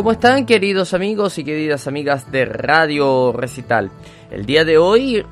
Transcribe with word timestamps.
¿Cómo 0.00 0.12
están 0.12 0.46
queridos 0.46 0.94
amigos 0.94 1.36
y 1.36 1.44
queridas 1.44 1.86
amigas 1.86 2.32
de 2.32 2.46
Radio 2.46 3.32
Recital? 3.32 3.90
El 4.30 4.46
día 4.46 4.64
de 4.64 4.78
hoy 4.78 5.22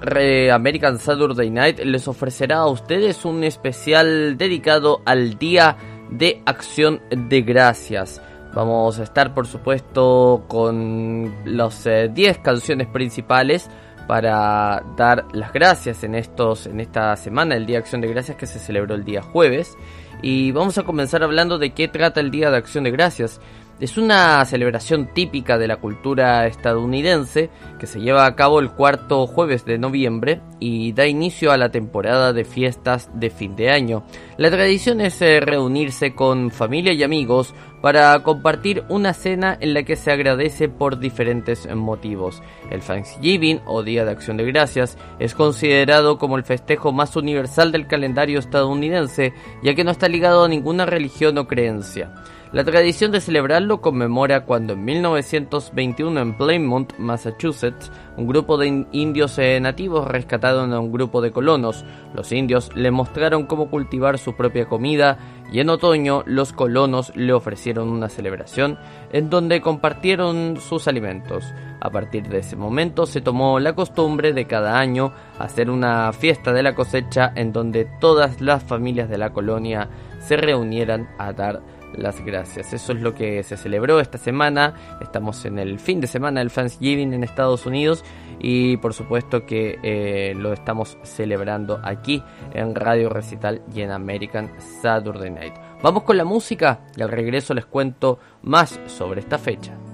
American 0.52 0.98
Saturday 0.98 1.48
Night 1.48 1.78
les 1.78 2.06
ofrecerá 2.06 2.58
a 2.58 2.66
ustedes 2.66 3.24
un 3.24 3.44
especial 3.44 4.36
dedicado 4.36 5.00
al 5.06 5.38
Día 5.38 5.78
de 6.10 6.42
Acción 6.44 7.00
de 7.08 7.40
Gracias. 7.40 8.20
Vamos 8.54 8.98
a 8.98 9.04
estar 9.04 9.32
por 9.32 9.46
supuesto 9.46 10.44
con 10.48 11.34
las 11.46 11.84
10 11.84 12.18
eh, 12.18 12.40
canciones 12.42 12.88
principales 12.88 13.70
para 14.06 14.82
dar 14.98 15.24
las 15.32 15.50
gracias 15.50 16.04
en 16.04 16.14
estos 16.14 16.66
en 16.66 16.80
esta 16.80 17.16
semana, 17.16 17.56
el 17.56 17.64
Día 17.64 17.78
de 17.78 17.84
Acción 17.84 18.02
de 18.02 18.08
Gracias 18.08 18.36
que 18.36 18.46
se 18.46 18.58
celebró 18.58 18.94
el 18.94 19.04
día 19.04 19.22
jueves 19.22 19.78
y 20.20 20.52
vamos 20.52 20.76
a 20.76 20.82
comenzar 20.82 21.22
hablando 21.22 21.58
de 21.58 21.70
qué 21.70 21.88
trata 21.88 22.20
el 22.20 22.30
Día 22.30 22.50
de 22.50 22.58
Acción 22.58 22.84
de 22.84 22.90
Gracias. 22.90 23.40
Es 23.80 23.96
una 23.96 24.44
celebración 24.44 25.14
típica 25.14 25.56
de 25.56 25.68
la 25.68 25.76
cultura 25.76 26.48
estadounidense 26.48 27.48
que 27.78 27.86
se 27.86 28.00
lleva 28.00 28.26
a 28.26 28.34
cabo 28.34 28.58
el 28.58 28.72
cuarto 28.72 29.24
jueves 29.28 29.64
de 29.64 29.78
noviembre 29.78 30.40
y 30.58 30.92
da 30.94 31.06
inicio 31.06 31.52
a 31.52 31.56
la 31.56 31.70
temporada 31.70 32.32
de 32.32 32.44
fiestas 32.44 33.08
de 33.14 33.30
fin 33.30 33.54
de 33.54 33.70
año. 33.70 34.02
La 34.36 34.50
tradición 34.50 35.00
es 35.00 35.22
eh, 35.22 35.38
reunirse 35.38 36.12
con 36.16 36.50
familia 36.50 36.92
y 36.92 37.04
amigos 37.04 37.54
para 37.80 38.20
compartir 38.24 38.82
una 38.88 39.14
cena 39.14 39.56
en 39.60 39.74
la 39.74 39.84
que 39.84 39.94
se 39.94 40.10
agradece 40.10 40.68
por 40.68 40.98
diferentes 40.98 41.72
motivos. 41.72 42.42
El 42.72 42.80
Thanksgiving 42.80 43.60
o 43.64 43.84
Día 43.84 44.04
de 44.04 44.10
Acción 44.10 44.38
de 44.38 44.46
Gracias 44.46 44.98
es 45.20 45.36
considerado 45.36 46.18
como 46.18 46.36
el 46.36 46.42
festejo 46.42 46.90
más 46.90 47.14
universal 47.14 47.70
del 47.70 47.86
calendario 47.86 48.40
estadounidense 48.40 49.34
ya 49.62 49.76
que 49.76 49.84
no 49.84 49.92
está 49.92 50.08
ligado 50.08 50.44
a 50.44 50.48
ninguna 50.48 50.84
religión 50.84 51.38
o 51.38 51.46
creencia. 51.46 52.12
La 52.50 52.64
tradición 52.64 53.12
de 53.12 53.20
celebrarlo 53.20 53.82
conmemora 53.82 54.46
cuando 54.46 54.72
en 54.72 54.82
1921 54.82 56.18
en 56.18 56.34
Plymouth, 56.38 56.94
Massachusetts, 56.96 57.92
un 58.16 58.26
grupo 58.26 58.56
de 58.56 58.86
indios 58.90 59.38
eh, 59.38 59.60
nativos 59.60 60.08
rescataron 60.08 60.72
a 60.72 60.80
un 60.80 60.90
grupo 60.90 61.20
de 61.20 61.30
colonos. 61.30 61.84
Los 62.14 62.32
indios 62.32 62.74
le 62.74 62.90
mostraron 62.90 63.44
cómo 63.44 63.68
cultivar 63.68 64.16
su 64.16 64.34
propia 64.34 64.64
comida 64.64 65.18
y 65.52 65.60
en 65.60 65.68
otoño 65.68 66.22
los 66.24 66.54
colonos 66.54 67.14
le 67.14 67.34
ofrecieron 67.34 67.90
una 67.90 68.08
celebración 68.08 68.78
en 69.12 69.28
donde 69.28 69.60
compartieron 69.60 70.56
sus 70.58 70.88
alimentos. 70.88 71.44
A 71.80 71.90
partir 71.90 72.28
de 72.28 72.38
ese 72.38 72.56
momento 72.56 73.04
se 73.04 73.20
tomó 73.20 73.60
la 73.60 73.74
costumbre 73.74 74.32
de 74.32 74.46
cada 74.46 74.78
año 74.78 75.12
hacer 75.38 75.68
una 75.68 76.14
fiesta 76.14 76.54
de 76.54 76.62
la 76.62 76.74
cosecha 76.74 77.30
en 77.36 77.52
donde 77.52 77.86
todas 78.00 78.40
las 78.40 78.64
familias 78.64 79.10
de 79.10 79.18
la 79.18 79.34
colonia 79.34 79.90
se 80.18 80.38
reunieran 80.38 81.08
a 81.18 81.32
dar 81.34 81.62
las 81.96 82.24
gracias. 82.24 82.72
Eso 82.72 82.92
es 82.92 83.00
lo 83.00 83.14
que 83.14 83.42
se 83.42 83.56
celebró 83.56 84.00
esta 84.00 84.18
semana. 84.18 84.74
Estamos 85.00 85.44
en 85.44 85.58
el 85.58 85.78
fin 85.78 86.00
de 86.00 86.06
semana 86.06 86.40
del 86.40 86.50
Thanksgiving 86.50 87.12
en 87.14 87.24
Estados 87.24 87.66
Unidos 87.66 88.04
y 88.40 88.76
por 88.78 88.94
supuesto 88.94 89.46
que 89.46 89.78
eh, 89.82 90.34
lo 90.36 90.52
estamos 90.52 90.98
celebrando 91.02 91.80
aquí 91.82 92.22
en 92.52 92.74
Radio 92.74 93.08
Recital 93.08 93.62
y 93.74 93.80
en 93.80 93.90
American 93.90 94.50
Saturday 94.82 95.30
Night. 95.30 95.54
Vamos 95.82 96.02
con 96.02 96.16
la 96.16 96.24
música 96.24 96.80
y 96.96 97.02
al 97.02 97.10
regreso 97.10 97.54
les 97.54 97.66
cuento 97.66 98.18
más 98.42 98.78
sobre 98.86 99.20
esta 99.20 99.38
fecha. 99.38 99.87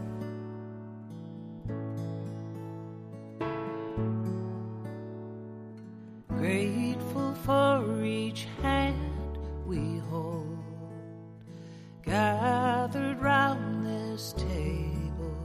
Gathered 12.15 13.21
round 13.21 13.85
this 13.85 14.35
table. 14.35 15.37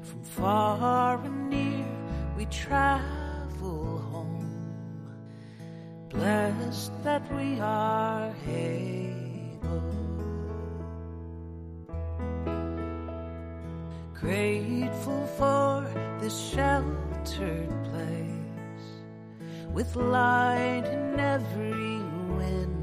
From 0.00 0.22
far 0.22 1.20
and 1.24 1.50
near, 1.50 1.92
we 2.36 2.44
travel 2.46 3.98
home, 4.12 4.46
blessed 6.08 6.92
that 7.02 7.22
we 7.34 7.58
are 7.58 8.32
able. 8.46 9.90
Grateful 14.14 15.26
for 15.38 15.72
this 16.20 16.36
sheltered 16.52 17.74
place 17.90 18.86
with 19.72 19.96
light 19.96 20.86
in 20.96 21.18
every 21.18 21.96
window 22.38 22.79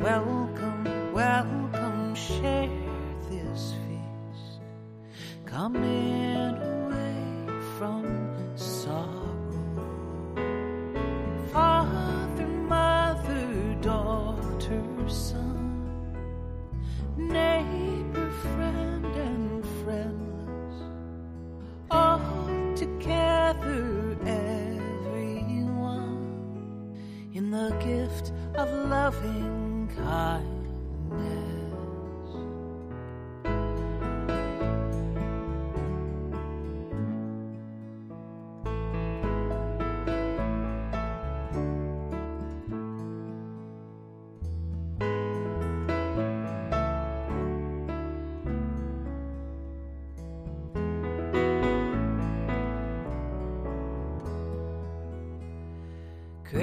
Welcome, 0.00 1.12
welcome, 1.14 2.14
share 2.14 2.68
this 3.30 3.72
feast. 3.72 4.60
Come 5.46 5.76
in 5.76 6.56
away 6.56 7.60
from 7.78 8.04
sorrow. 8.56 9.23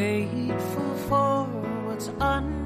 Grateful 0.01 0.95
for 1.07 1.45
what's 1.85 2.09
under 2.19 2.61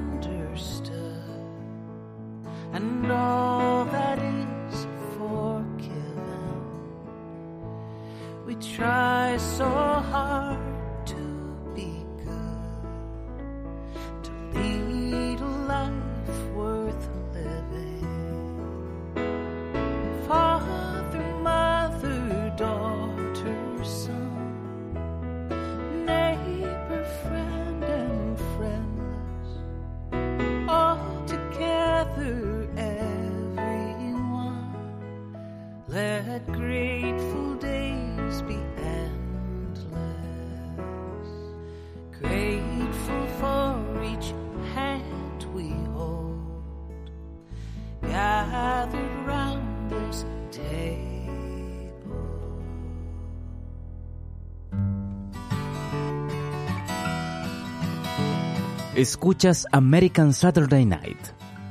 Escuchas 58.96 59.66
American 59.72 60.32
Saturday 60.32 60.86
Night 60.86 61.18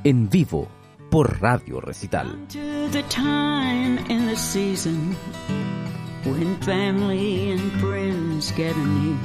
en 0.04 0.30
vivo 0.30 0.68
por 1.10 1.40
Radio 1.40 1.80
Recital. 1.80 2.28
To 2.50 2.88
the 2.90 3.02
time 3.08 3.98
in 4.08 4.26
the 4.26 4.36
season 4.36 5.16
when 6.24 6.56
family 6.58 7.50
and 7.50 7.72
friends 7.80 8.52
gather 8.52 8.78
near 8.78 9.18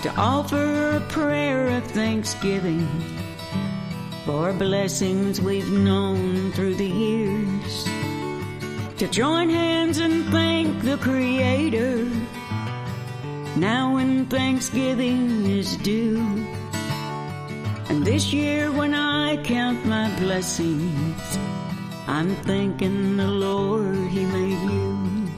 to 0.00 0.10
offer 0.16 0.96
a 0.96 1.00
prayer 1.10 1.76
of 1.76 1.84
thanksgiving 1.88 2.88
for 4.24 4.54
blessings 4.54 5.38
we've 5.38 5.70
known 5.70 6.50
through 6.52 6.76
the 6.76 6.88
years 6.88 7.84
to 8.96 9.06
join 9.08 9.50
hands 9.50 9.98
and 9.98 10.24
thank 10.30 10.82
the 10.82 10.96
Creator 10.96 12.08
now 13.56 13.94
when 13.94 14.26
Thanksgiving 14.26 15.46
is 15.46 15.76
due 15.78 16.22
And 17.92 18.06
this 18.06 18.32
year 18.32 18.72
when 18.72 18.94
I 18.94 19.36
count 19.44 19.84
my 19.84 20.08
blessings, 20.18 21.38
I'm 22.08 22.34
thanking 22.36 23.18
the 23.18 23.28
Lord 23.28 24.08
He 24.08 24.24
made 24.24 24.62
you. 24.72 25.28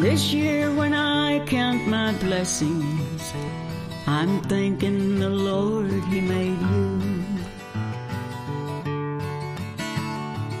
This 0.00 0.32
year 0.32 0.74
when 0.74 0.94
I 0.94 1.44
count 1.44 1.86
my 1.86 2.12
blessings, 2.24 3.34
I'm 4.06 4.40
thanking 4.48 5.18
the 5.20 5.28
Lord 5.28 5.92
He 6.04 6.22
made 6.22 6.58
you. 6.72 7.02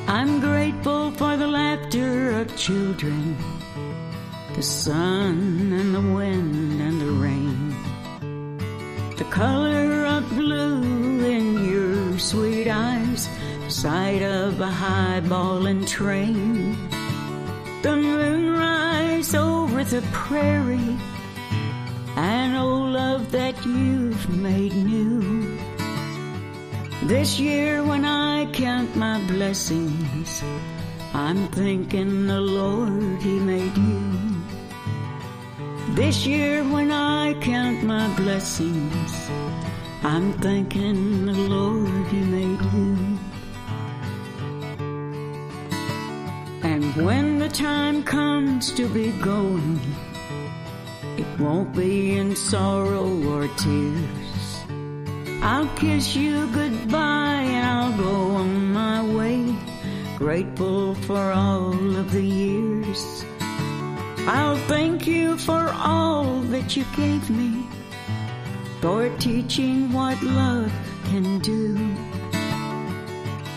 I'm 0.06 0.40
grateful 0.40 1.10
for 1.12 1.38
the 1.38 1.48
laughter 1.48 2.32
of 2.32 2.54
children, 2.54 3.34
sun 4.64 5.72
and 5.74 5.94
the 5.94 6.00
wind 6.00 6.80
and 6.80 6.98
the 6.98 7.10
rain, 7.10 7.68
the 9.18 9.24
color 9.24 10.06
of 10.06 10.26
blue 10.30 11.22
in 11.22 11.68
your 11.68 12.18
sweet 12.18 12.66
eyes, 12.66 13.28
the 13.64 13.70
sight 13.70 14.22
of 14.22 14.58
a 14.62 14.70
highballing 14.70 15.86
train, 15.86 16.78
the 17.82 17.94
moonrise 17.94 19.34
over 19.34 19.84
the 19.84 20.00
prairie, 20.12 20.96
and 22.16 22.56
oh 22.56 22.84
love 23.00 23.32
that 23.32 23.66
you've 23.66 24.30
made 24.30 24.74
new. 24.74 25.58
This 27.02 27.38
year 27.38 27.84
when 27.84 28.06
I 28.06 28.50
count 28.52 28.96
my 28.96 29.20
blessings, 29.26 30.42
I'm 31.12 31.48
thanking 31.48 32.26
the 32.26 32.40
Lord 32.40 33.20
He 33.20 33.38
made 33.38 33.76
you. 33.76 34.33
This 35.94 36.26
year 36.26 36.64
when 36.64 36.90
I 36.90 37.34
count 37.34 37.84
my 37.84 38.08
blessings, 38.16 39.30
I'm 40.02 40.32
thanking 40.40 41.24
the 41.24 41.32
Lord 41.32 42.06
He 42.08 42.18
made 42.18 42.60
you. 42.74 43.18
And 46.64 46.96
when 46.96 47.38
the 47.38 47.48
time 47.48 48.02
comes 48.02 48.72
to 48.72 48.88
be 48.88 49.12
going, 49.22 49.80
it 51.16 51.38
won't 51.38 51.72
be 51.76 52.16
in 52.16 52.34
sorrow 52.34 53.06
or 53.30 53.46
tears. 53.56 54.64
I'll 55.42 55.68
kiss 55.76 56.16
you 56.16 56.48
goodbye 56.48 57.46
and 57.54 57.64
I'll 57.64 57.96
go 57.96 58.34
on 58.42 58.72
my 58.72 59.00
way, 59.14 59.54
grateful 60.16 60.96
for 61.06 61.30
all 61.30 61.96
of 61.96 62.10
the 62.10 62.24
years. 62.24 63.24
I'll 64.26 64.56
thank 64.68 65.06
you 65.06 65.36
for 65.36 65.70
all 65.76 66.40
that 66.48 66.74
you 66.74 66.84
gave 66.96 67.28
me, 67.28 67.66
for 68.80 69.10
teaching 69.18 69.92
what 69.92 70.22
love 70.22 70.72
can 71.04 71.40
do. 71.40 71.76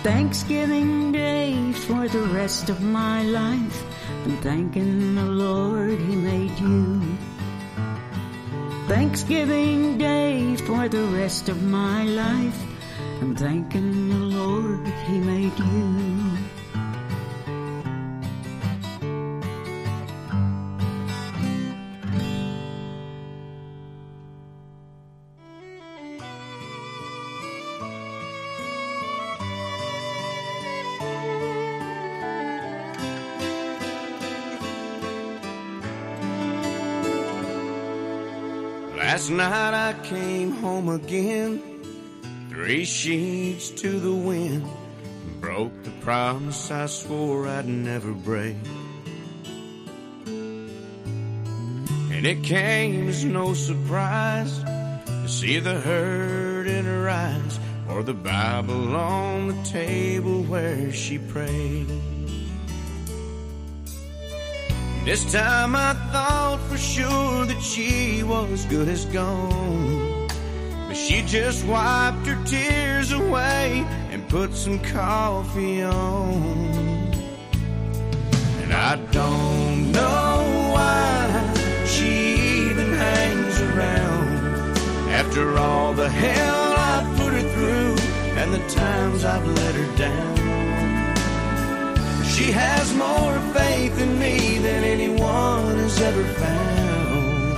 Thanksgiving 0.03 1.13
Day 1.13 1.71
for 1.71 2.09
the 2.09 2.23
rest 2.33 2.69
of 2.69 2.81
my 2.81 3.23
life, 3.23 3.85
and 4.25 4.37
thanking 4.43 5.15
the 5.15 5.25
Lord 5.25 5.99
He 5.99 6.15
made 6.17 6.59
you. 6.59 7.01
Thanksgiving 8.89 9.97
Day 9.97 10.57
for 10.57 10.89
the 10.89 11.05
rest 11.15 11.47
of 11.47 11.63
my 11.63 12.03
life. 12.03 12.61
I'm 13.21 13.37
thanking 13.37 14.09
the 14.09 14.37
Lord 14.37 14.85
He 15.07 15.19
made 15.19 15.57
you. 15.57 16.26
Last 39.09 39.29
night 39.29 39.73
I 39.73 39.93
came 40.03 40.51
home 40.51 40.89
again, 40.89 41.61
three 42.49 42.83
sheets 42.83 43.69
to 43.81 44.01
the 44.01 44.13
wind, 44.13 44.67
broke 45.39 45.71
the 45.83 45.91
promise 46.01 46.69
I 46.69 46.87
swore 46.87 47.47
I'd 47.47 47.69
never 47.69 48.11
break. 48.11 48.57
And 50.25 52.25
it 52.25 52.43
came 52.43 53.07
as 53.07 53.23
no 53.23 53.53
surprise 53.53 54.61
to 55.05 55.29
see 55.29 55.59
the 55.59 55.79
hurt 55.79 56.67
in 56.67 56.83
her 56.83 57.09
eyes, 57.09 57.61
or 57.89 58.03
the 58.03 58.13
Bible 58.13 58.93
on 58.93 59.47
the 59.47 59.63
table 59.63 60.43
where 60.43 60.91
she 60.91 61.17
prayed. 61.17 61.87
This 65.07 65.31
time 65.31 65.73
I 65.73 65.93
thought 66.11 66.59
for 66.69 66.77
sure 66.77 67.45
that 67.45 67.61
she 67.61 68.23
was 68.23 68.65
good 68.65 68.89
as 68.89 69.05
gone. 69.05 70.27
But 70.85 70.97
she 70.97 71.21
just 71.21 71.65
wiped 71.65 72.27
her 72.27 72.43
tears 72.43 73.13
away 73.13 73.85
and 74.11 74.27
put 74.27 74.53
some 74.53 74.79
coffee 74.79 75.81
on. 75.81 77.13
And 78.61 78.73
I 78.73 78.97
don't 79.13 79.93
know 79.93 80.73
why 80.75 81.53
she 81.85 82.67
even 82.67 82.91
hangs 82.91 83.61
around. 83.61 84.77
After 85.21 85.57
all 85.57 85.93
the 85.93 86.09
hell 86.09 86.73
I've 86.77 87.17
put 87.17 87.31
her 87.31 87.47
through 87.53 87.95
and 88.41 88.53
the 88.53 88.67
times 88.67 89.23
I've 89.23 89.47
let 89.47 89.73
her 89.73 89.97
down. 89.97 90.46
She 92.37 92.51
has 92.51 92.93
more 92.93 93.39
faith 93.51 93.99
in 93.99 94.19
me 94.19 94.59
than 94.59 94.83
anyone 94.83 95.75
has 95.75 95.99
ever 95.99 96.23
found. 96.35 97.57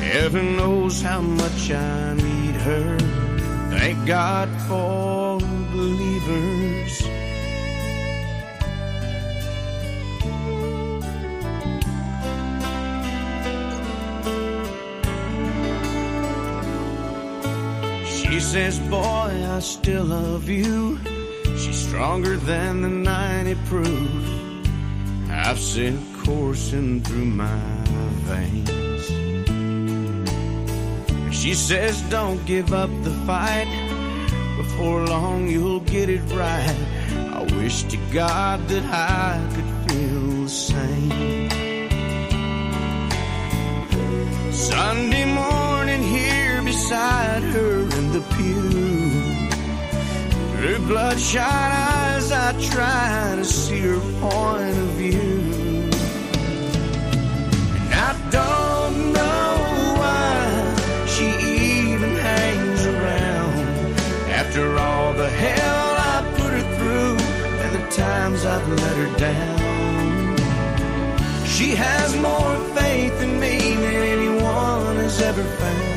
Heaven 0.00 0.56
knows 0.56 1.02
how 1.02 1.20
much 1.20 1.70
I 1.70 2.14
need 2.14 2.54
her. 2.54 2.98
Thank 3.68 4.06
God 4.06 4.48
for 4.66 5.38
believers. 5.76 7.02
She 18.08 18.40
says, 18.40 18.78
Boy, 18.88 19.44
I 19.54 19.58
still 19.60 20.04
love 20.06 20.48
you. 20.48 20.98
She's 21.66 21.88
stronger 21.88 22.36
than 22.36 22.82
the 22.82 22.88
90 22.88 23.54
proof. 23.66 24.10
I've 25.28 25.58
sent 25.58 25.98
coursing 26.18 27.00
through 27.02 27.24
my 27.24 27.60
veins. 28.22 29.04
She 31.36 31.54
says, 31.54 32.00
Don't 32.02 32.46
give 32.46 32.72
up 32.72 32.90
the 33.02 33.10
fight. 33.26 33.66
Before 34.56 35.06
long, 35.06 35.48
you'll 35.48 35.80
get 35.80 36.08
it 36.08 36.22
right. 36.30 36.76
I 37.34 37.42
wish 37.58 37.82
to 37.82 37.96
God 38.12 38.68
that 38.68 38.84
I 38.84 39.42
could 39.52 39.90
feel 39.90 40.44
the 40.44 40.48
same. 40.48 41.50
Sunday 44.52 45.24
morning, 45.34 46.02
here 46.04 46.62
beside 46.62 47.42
her 47.42 47.80
in 47.80 48.12
the 48.12 48.24
pew. 48.36 48.75
Through 50.56 50.78
bloodshot 50.86 51.42
eyes, 51.44 52.32
I 52.32 52.52
try 52.58 53.34
to 53.36 53.44
see 53.44 53.80
her 53.80 54.00
point 54.20 54.78
of 54.78 54.88
view. 54.96 55.90
And 57.80 57.92
I 57.92 58.12
don't 58.30 59.12
know 59.12 59.56
why 60.00 61.04
she 61.06 61.26
even 61.92 62.14
hangs 62.16 62.86
around. 62.86 63.58
After 64.30 64.78
all 64.78 65.12
the 65.12 65.28
hell 65.28 65.94
I 66.14 66.16
put 66.38 66.50
her 66.54 66.66
through 66.78 67.16
and 67.62 67.74
the 67.74 67.90
times 67.94 68.46
I've 68.46 68.66
let 68.66 68.96
her 68.96 69.18
down. 69.18 70.36
She 71.44 71.74
has 71.74 72.16
more 72.16 72.56
faith 72.74 73.20
in 73.20 73.38
me 73.38 73.74
than 73.74 73.94
anyone 73.94 74.96
has 74.96 75.20
ever 75.20 75.44
found. 75.44 75.95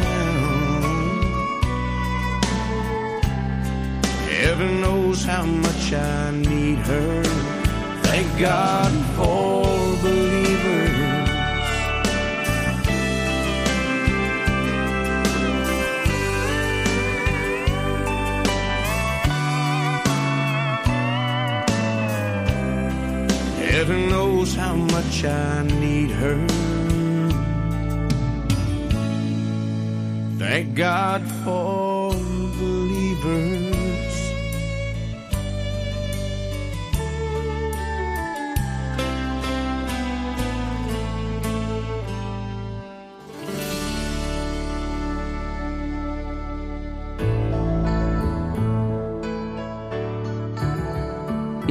Heaven 4.60 4.82
knows 4.82 5.24
how 5.24 5.46
much 5.46 5.94
I 5.94 6.32
need 6.32 6.80
her. 6.80 7.24
Thank 8.04 8.28
God 8.38 8.92
for 9.16 9.63
believers. 10.04 10.98
Heaven 23.72 24.10
knows 24.10 24.56
how 24.56 24.75
much 24.75 25.24
I 25.24 25.63
need 25.80 26.12
her. 26.12 26.46
Thank 30.38 30.75
God 30.75 31.22
for 31.46 31.88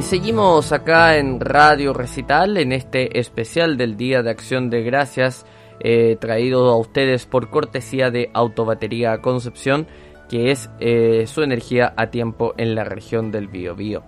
seguimos 0.09 0.71
acá 0.71 1.17
en 1.17 1.39
Radio 1.39 1.93
Recital 1.93 2.57
en 2.57 2.71
este 2.71 3.19
especial 3.19 3.77
del 3.77 3.95
Día 3.95 4.23
de 4.23 4.31
Acción 4.31 4.71
de 4.71 4.81
Gracias 4.81 5.45
eh, 5.81 6.17
traído 6.19 6.67
a 6.71 6.77
ustedes 6.77 7.27
por 7.27 7.51
cortesía 7.51 8.09
de 8.09 8.31
Autobatería 8.33 9.19
Concepción 9.21 9.85
que 10.27 10.49
es 10.49 10.67
eh, 10.79 11.25
su 11.27 11.43
energía 11.43 11.93
a 11.95 12.07
tiempo 12.07 12.55
en 12.57 12.73
la 12.73 12.85
región 12.85 13.31
del 13.31 13.49
Biobío. 13.49 14.01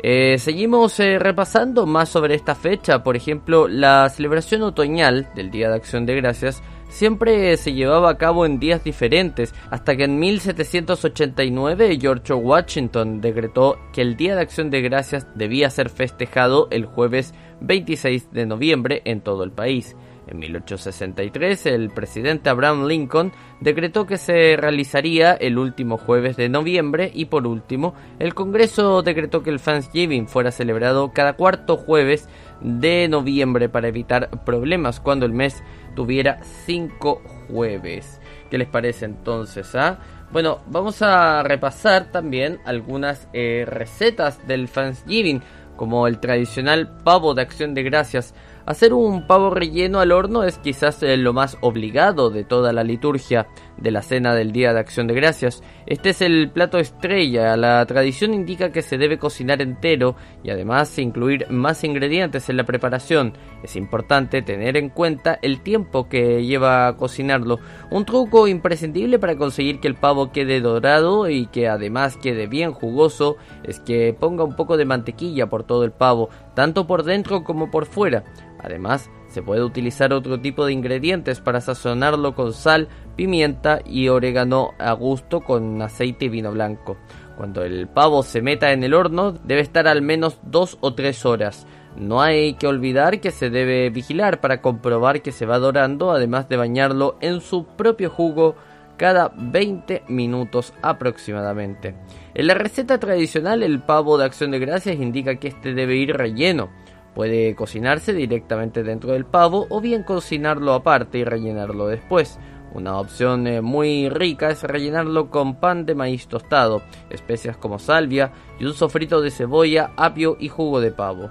Eh, 0.00 0.38
seguimos 0.38 1.00
eh, 1.00 1.18
repasando 1.18 1.86
más 1.86 2.08
sobre 2.08 2.36
esta 2.36 2.54
fecha, 2.54 3.02
por 3.02 3.16
ejemplo, 3.16 3.66
la 3.66 4.08
celebración 4.10 4.62
otoñal 4.62 5.28
del 5.34 5.50
Día 5.50 5.70
de 5.70 5.74
Acción 5.74 6.06
de 6.06 6.14
Gracias 6.14 6.62
siempre 6.88 7.56
se 7.56 7.72
llevaba 7.72 8.10
a 8.10 8.18
cabo 8.18 8.46
en 8.46 8.58
días 8.58 8.82
diferentes, 8.84 9.54
hasta 9.70 9.96
que 9.96 10.04
en 10.04 10.18
1789 10.18 11.98
George 12.00 12.32
Washington 12.32 13.20
decretó 13.20 13.78
que 13.92 14.02
el 14.02 14.16
Día 14.16 14.34
de 14.34 14.42
Acción 14.42 14.70
de 14.70 14.82
Gracias 14.82 15.26
debía 15.34 15.70
ser 15.70 15.90
festejado 15.90 16.68
el 16.70 16.86
jueves 16.86 17.34
26 17.60 18.32
de 18.32 18.46
noviembre 18.46 19.02
en 19.04 19.20
todo 19.20 19.44
el 19.44 19.52
país. 19.52 19.96
En 20.28 20.40
1863, 20.40 21.66
el 21.66 21.88
presidente 21.88 22.50
Abraham 22.50 22.86
Lincoln 22.86 23.32
decretó 23.60 24.06
que 24.06 24.18
se 24.18 24.56
realizaría 24.58 25.32
el 25.32 25.56
último 25.56 25.96
jueves 25.96 26.36
de 26.36 26.50
noviembre 26.50 27.10
y 27.14 27.26
por 27.26 27.46
último, 27.46 27.94
el 28.18 28.34
Congreso 28.34 29.02
decretó 29.02 29.42
que 29.42 29.48
el 29.48 29.60
Thanksgiving 29.60 30.28
fuera 30.28 30.50
celebrado 30.50 31.12
cada 31.14 31.32
cuarto 31.32 31.78
jueves 31.78 32.28
de 32.60 33.08
noviembre 33.08 33.70
para 33.70 33.88
evitar 33.88 34.28
problemas 34.44 35.00
cuando 35.00 35.24
el 35.24 35.32
mes 35.32 35.62
tuviera 35.98 36.38
cinco 36.64 37.22
jueves. 37.48 38.20
¿Qué 38.48 38.56
les 38.56 38.68
parece 38.68 39.04
entonces? 39.04 39.74
Ah? 39.74 39.98
Bueno, 40.30 40.60
vamos 40.68 41.02
a 41.02 41.42
repasar 41.42 42.12
también 42.12 42.60
algunas 42.64 43.26
eh, 43.32 43.64
recetas 43.66 44.46
del 44.46 44.70
Thanksgiving, 44.70 45.42
como 45.74 46.06
el 46.06 46.20
tradicional 46.20 46.98
pavo 47.02 47.34
de 47.34 47.42
acción 47.42 47.74
de 47.74 47.82
gracias 47.82 48.32
Hacer 48.68 48.92
un 48.92 49.26
pavo 49.26 49.48
relleno 49.48 49.98
al 49.98 50.12
horno 50.12 50.44
es 50.44 50.58
quizás 50.58 51.02
eh, 51.02 51.16
lo 51.16 51.32
más 51.32 51.56
obligado 51.62 52.28
de 52.28 52.44
toda 52.44 52.70
la 52.74 52.84
liturgia 52.84 53.46
de 53.80 53.90
la 53.90 54.02
cena 54.02 54.34
del 54.34 54.52
Día 54.52 54.72
de 54.72 54.80
Acción 54.80 55.06
de 55.06 55.14
Gracias. 55.14 55.62
Este 55.86 56.10
es 56.10 56.20
el 56.20 56.50
plato 56.50 56.78
estrella. 56.78 57.56
La 57.56 57.84
tradición 57.86 58.34
indica 58.34 58.70
que 58.70 58.82
se 58.82 58.98
debe 58.98 59.18
cocinar 59.18 59.62
entero 59.62 60.16
y 60.42 60.50
además 60.50 60.98
incluir 60.98 61.46
más 61.50 61.84
ingredientes 61.84 62.48
en 62.48 62.56
la 62.56 62.64
preparación. 62.64 63.32
Es 63.62 63.76
importante 63.76 64.42
tener 64.42 64.76
en 64.76 64.90
cuenta 64.90 65.38
el 65.42 65.60
tiempo 65.60 66.08
que 66.08 66.44
lleva 66.44 66.88
a 66.88 66.96
cocinarlo. 66.96 67.58
Un 67.90 68.04
truco 68.04 68.48
imprescindible 68.48 69.18
para 69.18 69.36
conseguir 69.36 69.80
que 69.80 69.88
el 69.88 69.94
pavo 69.94 70.32
quede 70.32 70.60
dorado 70.60 71.28
y 71.28 71.46
que 71.46 71.68
además 71.68 72.16
quede 72.16 72.46
bien 72.46 72.72
jugoso 72.72 73.36
es 73.64 73.80
que 73.80 74.14
ponga 74.18 74.44
un 74.44 74.56
poco 74.56 74.76
de 74.76 74.84
mantequilla 74.84 75.48
por 75.48 75.64
todo 75.64 75.84
el 75.84 75.92
pavo, 75.92 76.28
tanto 76.54 76.86
por 76.86 77.02
dentro 77.02 77.44
como 77.44 77.70
por 77.70 77.86
fuera. 77.86 78.24
Además, 78.60 79.10
se 79.28 79.42
puede 79.42 79.62
utilizar 79.62 80.12
otro 80.12 80.40
tipo 80.40 80.66
de 80.66 80.72
ingredientes 80.72 81.40
para 81.40 81.60
sazonarlo 81.60 82.34
con 82.34 82.52
sal, 82.52 82.88
pimienta 83.16 83.80
y 83.84 84.08
orégano 84.08 84.72
a 84.78 84.92
gusto 84.92 85.40
con 85.40 85.80
aceite 85.82 86.26
y 86.26 86.28
vino 86.28 86.52
blanco. 86.52 86.96
Cuando 87.36 87.62
el 87.62 87.86
pavo 87.88 88.22
se 88.22 88.42
meta 88.42 88.72
en 88.72 88.82
el 88.82 88.94
horno 88.94 89.32
debe 89.32 89.60
estar 89.60 89.86
al 89.86 90.02
menos 90.02 90.40
2 90.42 90.78
o 90.80 90.94
3 90.94 91.26
horas. 91.26 91.66
No 91.96 92.20
hay 92.20 92.54
que 92.54 92.66
olvidar 92.66 93.20
que 93.20 93.30
se 93.30 93.50
debe 93.50 93.90
vigilar 93.90 94.40
para 94.40 94.60
comprobar 94.60 95.22
que 95.22 95.32
se 95.32 95.46
va 95.46 95.58
dorando, 95.58 96.10
además 96.10 96.48
de 96.48 96.56
bañarlo 96.56 97.16
en 97.20 97.40
su 97.40 97.64
propio 97.64 98.10
jugo 98.10 98.56
cada 98.96 99.32
20 99.34 100.02
minutos 100.08 100.74
aproximadamente. 100.82 101.94
En 102.34 102.46
la 102.46 102.54
receta 102.54 102.98
tradicional 102.98 103.62
el 103.62 103.80
pavo 103.80 104.18
de 104.18 104.24
acción 104.24 104.50
de 104.50 104.58
gracias 104.58 104.96
indica 104.96 105.36
que 105.36 105.48
este 105.48 105.72
debe 105.72 105.96
ir 105.96 106.16
relleno. 106.16 106.70
Puede 107.18 107.56
cocinarse 107.56 108.12
directamente 108.12 108.84
dentro 108.84 109.10
del 109.10 109.24
pavo 109.24 109.66
o 109.70 109.80
bien 109.80 110.04
cocinarlo 110.04 110.72
aparte 110.72 111.18
y 111.18 111.24
rellenarlo 111.24 111.88
después. 111.88 112.38
Una 112.72 113.00
opción 113.00 113.48
eh, 113.48 113.60
muy 113.60 114.08
rica 114.08 114.50
es 114.50 114.62
rellenarlo 114.62 115.28
con 115.28 115.56
pan 115.56 115.84
de 115.84 115.96
maíz 115.96 116.28
tostado, 116.28 116.80
especias 117.10 117.56
como 117.56 117.80
salvia 117.80 118.30
y 118.60 118.66
un 118.66 118.72
sofrito 118.72 119.20
de 119.20 119.32
cebolla, 119.32 119.90
apio 119.96 120.36
y 120.38 120.48
jugo 120.48 120.80
de 120.80 120.92
pavo. 120.92 121.28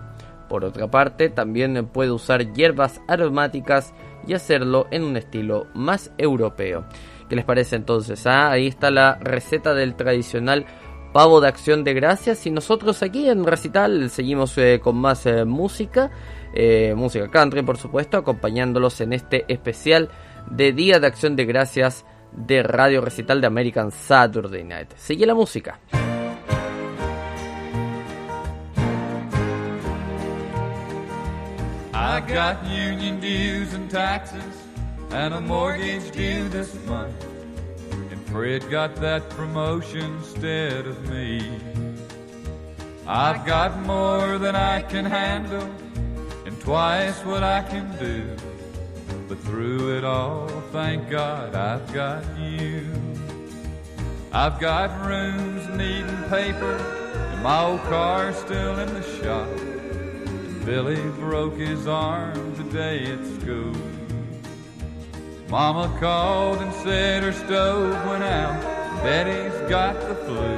Por 0.49 0.65
otra 0.65 0.91
parte, 0.91 1.29
también 1.29 1.87
puede 1.87 2.11
usar 2.11 2.51
hierbas 2.51 2.99
aromáticas 3.07 3.93
y 4.27 4.33
hacerlo 4.33 4.87
en 4.91 5.03
un 5.03 5.15
estilo 5.15 5.67
más 5.73 6.11
europeo. 6.17 6.83
¿Qué 7.29 7.37
les 7.37 7.45
parece 7.45 7.77
entonces? 7.77 8.27
Ah, 8.27 8.51
ahí 8.51 8.67
está 8.67 8.91
la 8.91 9.15
receta 9.21 9.73
del 9.73 9.95
tradicional 9.95 10.65
pavo 11.17 11.41
de 11.41 11.47
acción 11.47 11.83
de 11.83 11.95
gracias 11.95 12.45
y 12.45 12.51
nosotros 12.51 13.01
aquí 13.01 13.27
en 13.27 13.43
Recital 13.43 14.11
seguimos 14.11 14.55
eh, 14.59 14.79
con 14.79 14.97
más 14.97 15.25
eh, 15.25 15.45
música, 15.45 16.11
eh, 16.53 16.93
música 16.95 17.27
country 17.31 17.63
por 17.63 17.79
supuesto, 17.79 18.17
acompañándolos 18.17 19.01
en 19.01 19.13
este 19.13 19.43
especial 19.51 20.11
de 20.51 20.73
Día 20.73 20.99
de 20.99 21.07
Acción 21.07 21.35
de 21.35 21.45
Gracias 21.45 22.05
de 22.33 22.61
Radio 22.61 23.01
Recital 23.01 23.41
de 23.41 23.47
American 23.47 23.89
Saturday 23.89 24.63
Night. 24.63 24.91
Sigue 24.95 25.25
la 25.25 25.33
música. 25.33 25.79
Fred 38.27 38.69
got 38.69 38.95
that 38.97 39.29
promotion 39.29 40.17
instead 40.17 40.85
of 40.85 41.09
me. 41.09 41.59
I've 43.07 43.45
got 43.45 43.79
more 43.79 44.37
than 44.37 44.53
I 44.53 44.81
can 44.81 45.05
handle 45.05 45.69
and 46.45 46.59
twice 46.59 47.23
what 47.23 47.41
I 47.41 47.61
can 47.63 47.97
do. 47.97 48.29
But 49.29 49.39
through 49.39 49.97
it 49.97 50.03
all, 50.03 50.47
thank 50.73 51.09
God 51.09 51.55
I've 51.55 51.93
got 51.93 52.23
you. 52.37 52.85
I've 54.33 54.59
got 54.59 55.05
rooms 55.05 55.65
needing 55.69 56.23
paper 56.23 56.75
and 56.75 57.41
my 57.41 57.63
old 57.63 57.81
car 57.83 58.33
still 58.33 58.77
in 58.77 58.93
the 58.93 59.03
shop. 59.21 59.47
And 59.47 60.65
Billy 60.65 61.01
broke 61.11 61.55
his 61.55 61.87
arm 61.87 62.55
today 62.55 63.05
at 63.05 63.25
school. 63.41 63.73
Mama 65.49 65.95
called 65.97 66.57
and 66.57 66.73
said 66.73 67.23
her 67.23 67.31
stove 67.31 68.05
went 68.05 68.23
out. 68.23 68.61
Betty's 69.01 69.57
got 69.69 69.95
the 70.01 70.15
flu. 70.15 70.57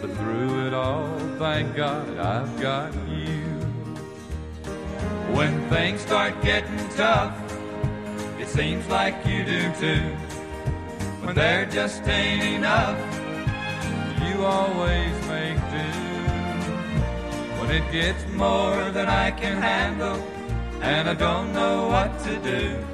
But 0.00 0.16
through 0.16 0.66
it 0.66 0.72
all, 0.72 1.18
thank 1.38 1.76
God 1.76 2.16
I've 2.16 2.60
got 2.62 2.94
you. 3.10 3.42
When 5.34 5.68
things 5.68 6.00
start 6.00 6.40
getting 6.42 6.78
tough, 6.96 7.36
it 8.40 8.48
seems 8.48 8.86
like 8.88 9.26
you 9.26 9.44
do 9.44 9.70
too. 9.74 10.00
When 11.22 11.34
there 11.34 11.66
just 11.66 12.08
ain't 12.08 12.42
enough, 12.42 12.98
you 14.24 14.44
always 14.46 15.14
make 15.28 15.58
do. 15.70 15.90
When 17.60 17.70
it 17.70 17.92
gets 17.92 18.24
more 18.32 18.90
than 18.92 19.08
I 19.08 19.30
can 19.30 19.60
handle, 19.60 20.22
and 20.80 21.06
I 21.06 21.14
don't 21.14 21.52
know 21.52 21.88
what 21.88 22.18
to 22.24 22.38
do. 22.38 22.93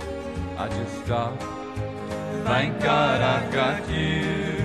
I 0.60 0.68
just 0.68 1.06
stop. 1.06 1.40
Thank 2.44 2.82
God 2.82 3.22
I've 3.22 3.50
got 3.50 3.88
you. 3.88 4.60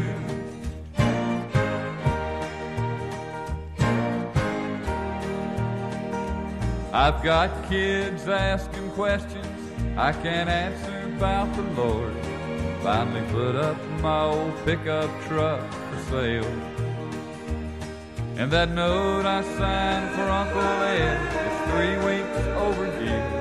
I've 6.92 7.24
got 7.24 7.70
kids 7.70 8.28
asking 8.28 8.92
questions 8.92 9.48
I 9.96 10.12
can't 10.12 10.50
answer 10.50 11.14
about 11.16 11.56
the 11.56 11.62
Lord. 11.82 12.14
Finally 12.84 13.26
put 13.32 13.56
up 13.56 13.82
my 14.02 14.24
old 14.24 14.54
pickup 14.66 15.10
truck 15.28 15.62
for 15.72 16.00
sale. 16.12 16.62
And 18.36 18.52
that 18.52 18.70
note 18.72 19.26
I 19.26 19.44
signed 19.44 20.14
for 20.14 20.24
Uncle 20.24 20.60
Ed 20.60 21.20
is 21.48 21.58
three 21.72 21.96
weeks 22.06 22.38
overdue. 22.58 23.35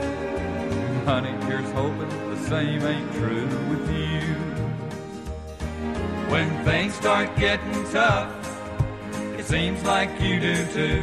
Honey, 1.04 1.32
here's 1.44 1.70
hoping 1.72 2.08
the 2.30 2.36
same 2.48 2.80
ain't 2.80 3.12
true 3.12 3.46
with 3.68 3.90
you. 3.92 4.22
When 6.30 6.48
things 6.64 6.94
start 6.94 7.36
getting 7.36 7.84
tough, 7.90 8.32
it 9.38 9.44
seems 9.44 9.84
like 9.84 10.08
you 10.18 10.40
do 10.40 10.66
too. 10.72 11.02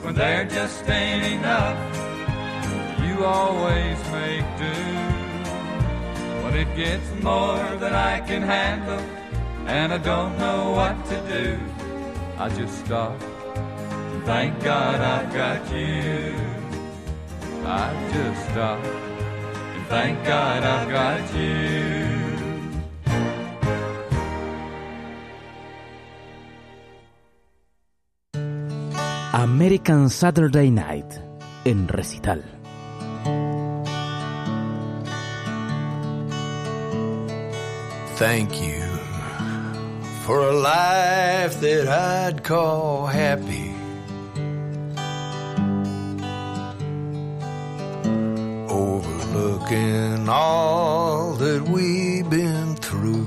When 0.00 0.14
there 0.14 0.46
just 0.46 0.88
ain't 0.88 1.34
enough, 1.34 1.76
you 3.04 3.26
always 3.26 3.98
make 4.10 4.46
do. 4.56 4.80
But 6.40 6.54
it 6.54 6.74
gets 6.74 7.10
more 7.22 7.76
than 7.76 7.92
I 7.92 8.20
can 8.20 8.40
handle, 8.40 9.04
and 9.66 9.92
I 9.92 9.98
don't 9.98 10.38
know 10.38 10.70
what 10.70 10.96
to 11.10 11.16
do. 11.28 11.58
I 12.38 12.48
just 12.48 12.86
stop. 12.86 13.20
Thank 14.24 14.64
God 14.64 14.98
I've 15.02 15.30
got 15.34 15.70
you. 15.70 16.47
I 17.68 17.92
just 18.12 18.50
stop. 18.50 18.82
And 18.82 19.86
thank 19.88 20.24
God 20.24 20.62
I've 20.64 20.88
got 20.88 21.34
you. 21.34 22.18
American 29.34 30.08
Saturday 30.08 30.70
Night 30.70 31.20
en 31.66 31.86
recital. 31.88 32.42
Thank 38.16 38.62
you 38.62 38.80
for 40.24 40.40
a 40.40 40.52
life 40.52 41.60
that 41.60 41.86
I'd 41.86 42.42
call 42.42 43.06
happy. 43.06 43.67
Overlooking 49.38 50.28
all 50.28 51.34
that 51.34 51.62
we've 51.68 52.28
been 52.28 52.74
through. 52.74 53.26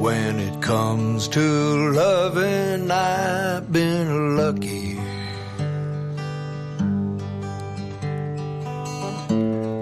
When 0.00 0.38
it 0.38 0.62
comes 0.62 1.26
to 1.28 1.90
loving, 1.90 2.88
I've 2.88 3.72
been 3.72 4.36
lucky. 4.36 4.98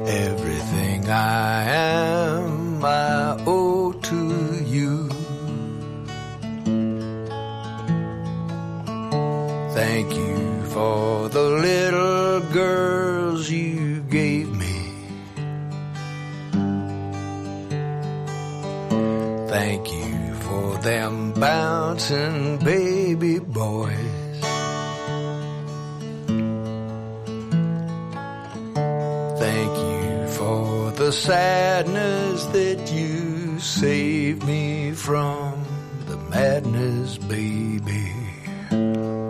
Everything 0.09 1.11
I 1.11 1.65
am, 1.65 1.94
bouncing 21.95 22.57
baby 22.59 23.39
boys. 23.39 24.41
Thank 29.39 29.73
you 29.79 30.29
for 30.37 30.91
the 30.97 31.13
sadness 31.13 32.47
that 32.47 32.91
you 32.93 33.61
saved 33.61 34.43
me 34.45 34.91
from 34.91 35.65
the 36.07 36.17
madness, 36.17 37.19
baby. 37.19 38.13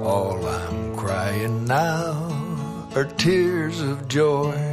All 0.03 0.47
I'm 0.47 0.97
crying 0.97 1.67
now 1.67 2.89
are 2.97 3.05
tears 3.05 3.79
of 3.83 4.09
joy. 4.09 4.64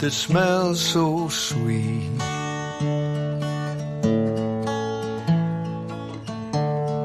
That 0.00 0.12
smells 0.12 0.80
so 0.80 1.28
sweet. 1.28 2.08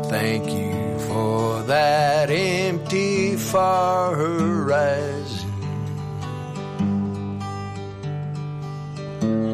Thank 0.08 0.49
you 0.49 0.99
for 0.99 1.62
that 1.63 2.29
empty 2.29 3.36
far 3.36 4.15
horizon 4.15 5.51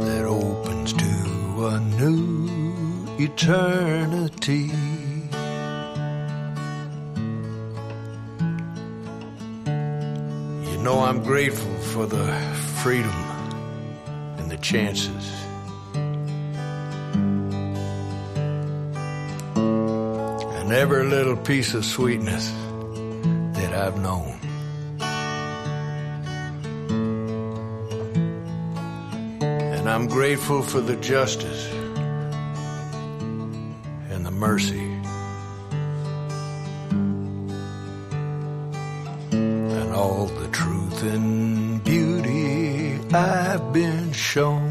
that 0.01 0.25
opens 0.25 0.93
to 0.93 1.65
a 1.65 1.79
new 1.97 3.07
eternity. 3.17 4.69
You 10.71 10.77
know, 10.83 10.99
I'm 10.99 11.23
grateful 11.23 11.75
for 11.91 12.05
the 12.05 12.27
freedom 12.83 13.30
chances. 14.61 15.33
And 19.55 20.71
every 20.71 21.05
little 21.05 21.35
piece 21.35 21.73
of 21.73 21.83
sweetness 21.83 22.49
that 23.55 23.73
I've 23.73 23.99
known. 23.99 24.39
And 29.75 29.89
I'm 29.89 30.07
grateful 30.07 30.61
for 30.61 30.79
the 30.79 30.95
justice 30.97 31.71
and 34.11 34.25
the 34.25 34.31
mercy 34.31 34.87
and 39.31 39.93
all 39.93 40.27
the 40.27 40.47
truth 40.49 41.03
and 41.03 41.83
beauty 41.83 42.97
I've 43.51 43.73
been 43.73 44.13
shown. 44.13 44.70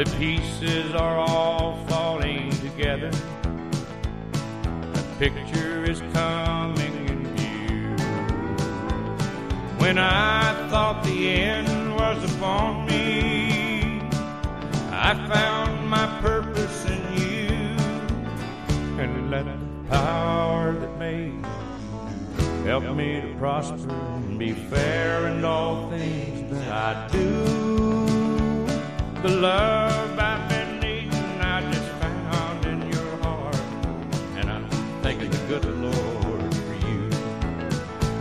The 0.00 0.16
pieces 0.16 0.94
are 0.94 1.18
all 1.18 1.76
falling 1.86 2.48
together. 2.52 3.10
The 4.94 5.04
picture 5.18 5.84
is 5.84 6.00
coming 6.14 7.06
in 7.06 7.26
view. 7.36 8.06
When 9.76 9.98
I 9.98 10.54
thought 10.70 11.04
the 11.04 11.28
end 11.28 11.94
was 11.96 12.34
upon 12.34 12.86
me, 12.86 14.00
I 14.90 15.12
found 15.34 15.86
my 15.90 16.06
purpose 16.22 16.86
in 16.86 17.02
you. 17.20 17.58
And 19.02 19.30
let 19.30 19.44
the 19.44 19.58
power 19.90 20.72
that 20.72 20.98
made 20.98 21.44
help 22.64 22.84
me 22.96 23.20
to 23.20 23.34
prosper 23.38 23.90
and 23.90 24.38
be 24.38 24.52
fair 24.52 25.26
in 25.26 25.44
all 25.44 25.90
things 25.90 26.50
that 26.52 26.72
I 26.72 27.08
do. 27.08 27.90
The 29.20 29.28
love 29.28 29.79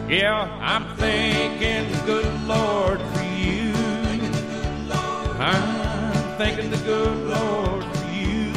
Yeah, 0.09 0.49
I'm 0.59 0.97
thanking 0.97 1.91
the 1.91 2.03
good 2.03 2.41
Lord 2.47 2.99
for 2.99 3.23
you. 3.25 3.71
I'm 5.37 6.13
thanking 6.39 6.71
the 6.71 6.77
good 6.77 7.27
Lord 7.27 7.83
for 7.83 8.07
you. 8.11 8.51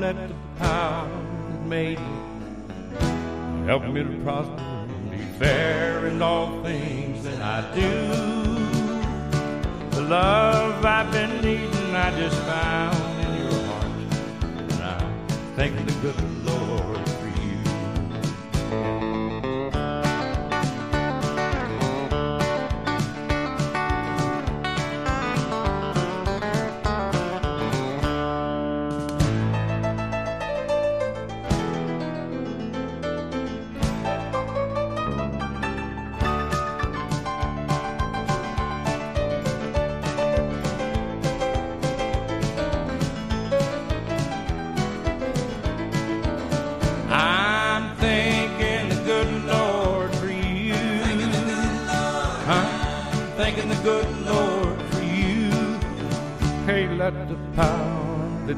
let 0.00 0.16
the 0.16 0.34
power 0.58 1.06
that 1.10 1.62
made 1.66 1.98
me 1.98 3.66
help 3.66 3.84
me 3.84 4.02
to 4.02 4.18
prosper 4.24 4.54
and 4.58 5.10
be 5.10 5.18
fair 5.38 6.06
in 6.06 6.22
all 6.22 6.62
things 6.62 7.22
that 7.24 7.42
I 7.42 7.74
do. 7.74 8.08
The 9.90 10.08
love 10.08 10.82
I've 10.86 11.12
been 11.12 11.42
needing, 11.42 11.94
I 11.94 12.18
just 12.18 12.38
found 12.44 12.96
in 13.26 13.42
your 13.42 13.62
heart. 13.66 13.84
And 14.56 14.72
I'm 14.72 15.28
thanking 15.54 15.84
the 15.84 15.92
good 16.00 16.18
Lord 16.22 16.37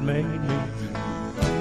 made 0.00 0.24
me 0.24 0.58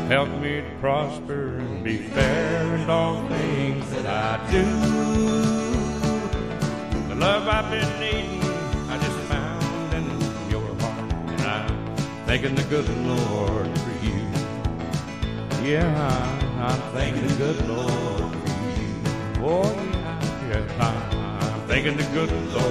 help 0.08 0.30
me 0.42 0.62
to 0.62 0.72
prosper 0.80 1.58
and 1.58 1.84
be 1.84 1.98
fair 1.98 2.76
in 2.76 2.90
all 2.90 3.28
things 3.28 3.90
that 3.92 4.06
I 4.06 4.52
do. 4.52 4.66
The 7.10 7.16
love 7.16 7.48
I've 7.48 7.70
been 7.70 8.00
needing, 8.00 8.42
I 8.90 8.98
just 8.98 9.20
found 9.28 9.94
in 9.94 10.06
your 10.50 10.66
heart. 10.82 11.14
And 11.28 11.42
I'm 11.42 11.96
thanking 12.26 12.56
the 12.56 12.64
good 12.64 12.90
Lord 13.06 13.78
for 13.78 14.06
you. 14.06 14.22
Yeah, 15.64 15.92
I'm 16.62 16.82
thanking 16.94 17.28
the 17.28 17.36
good 17.36 17.68
Lord 17.68 18.34
for 18.34 18.50
you. 18.80 18.94
Oh, 19.42 19.72
yeah, 20.50 20.64
yeah, 20.78 21.50
I'm 21.54 21.68
thanking 21.68 21.98
the 21.98 22.10
good 22.14 22.32
Lord 22.54 22.69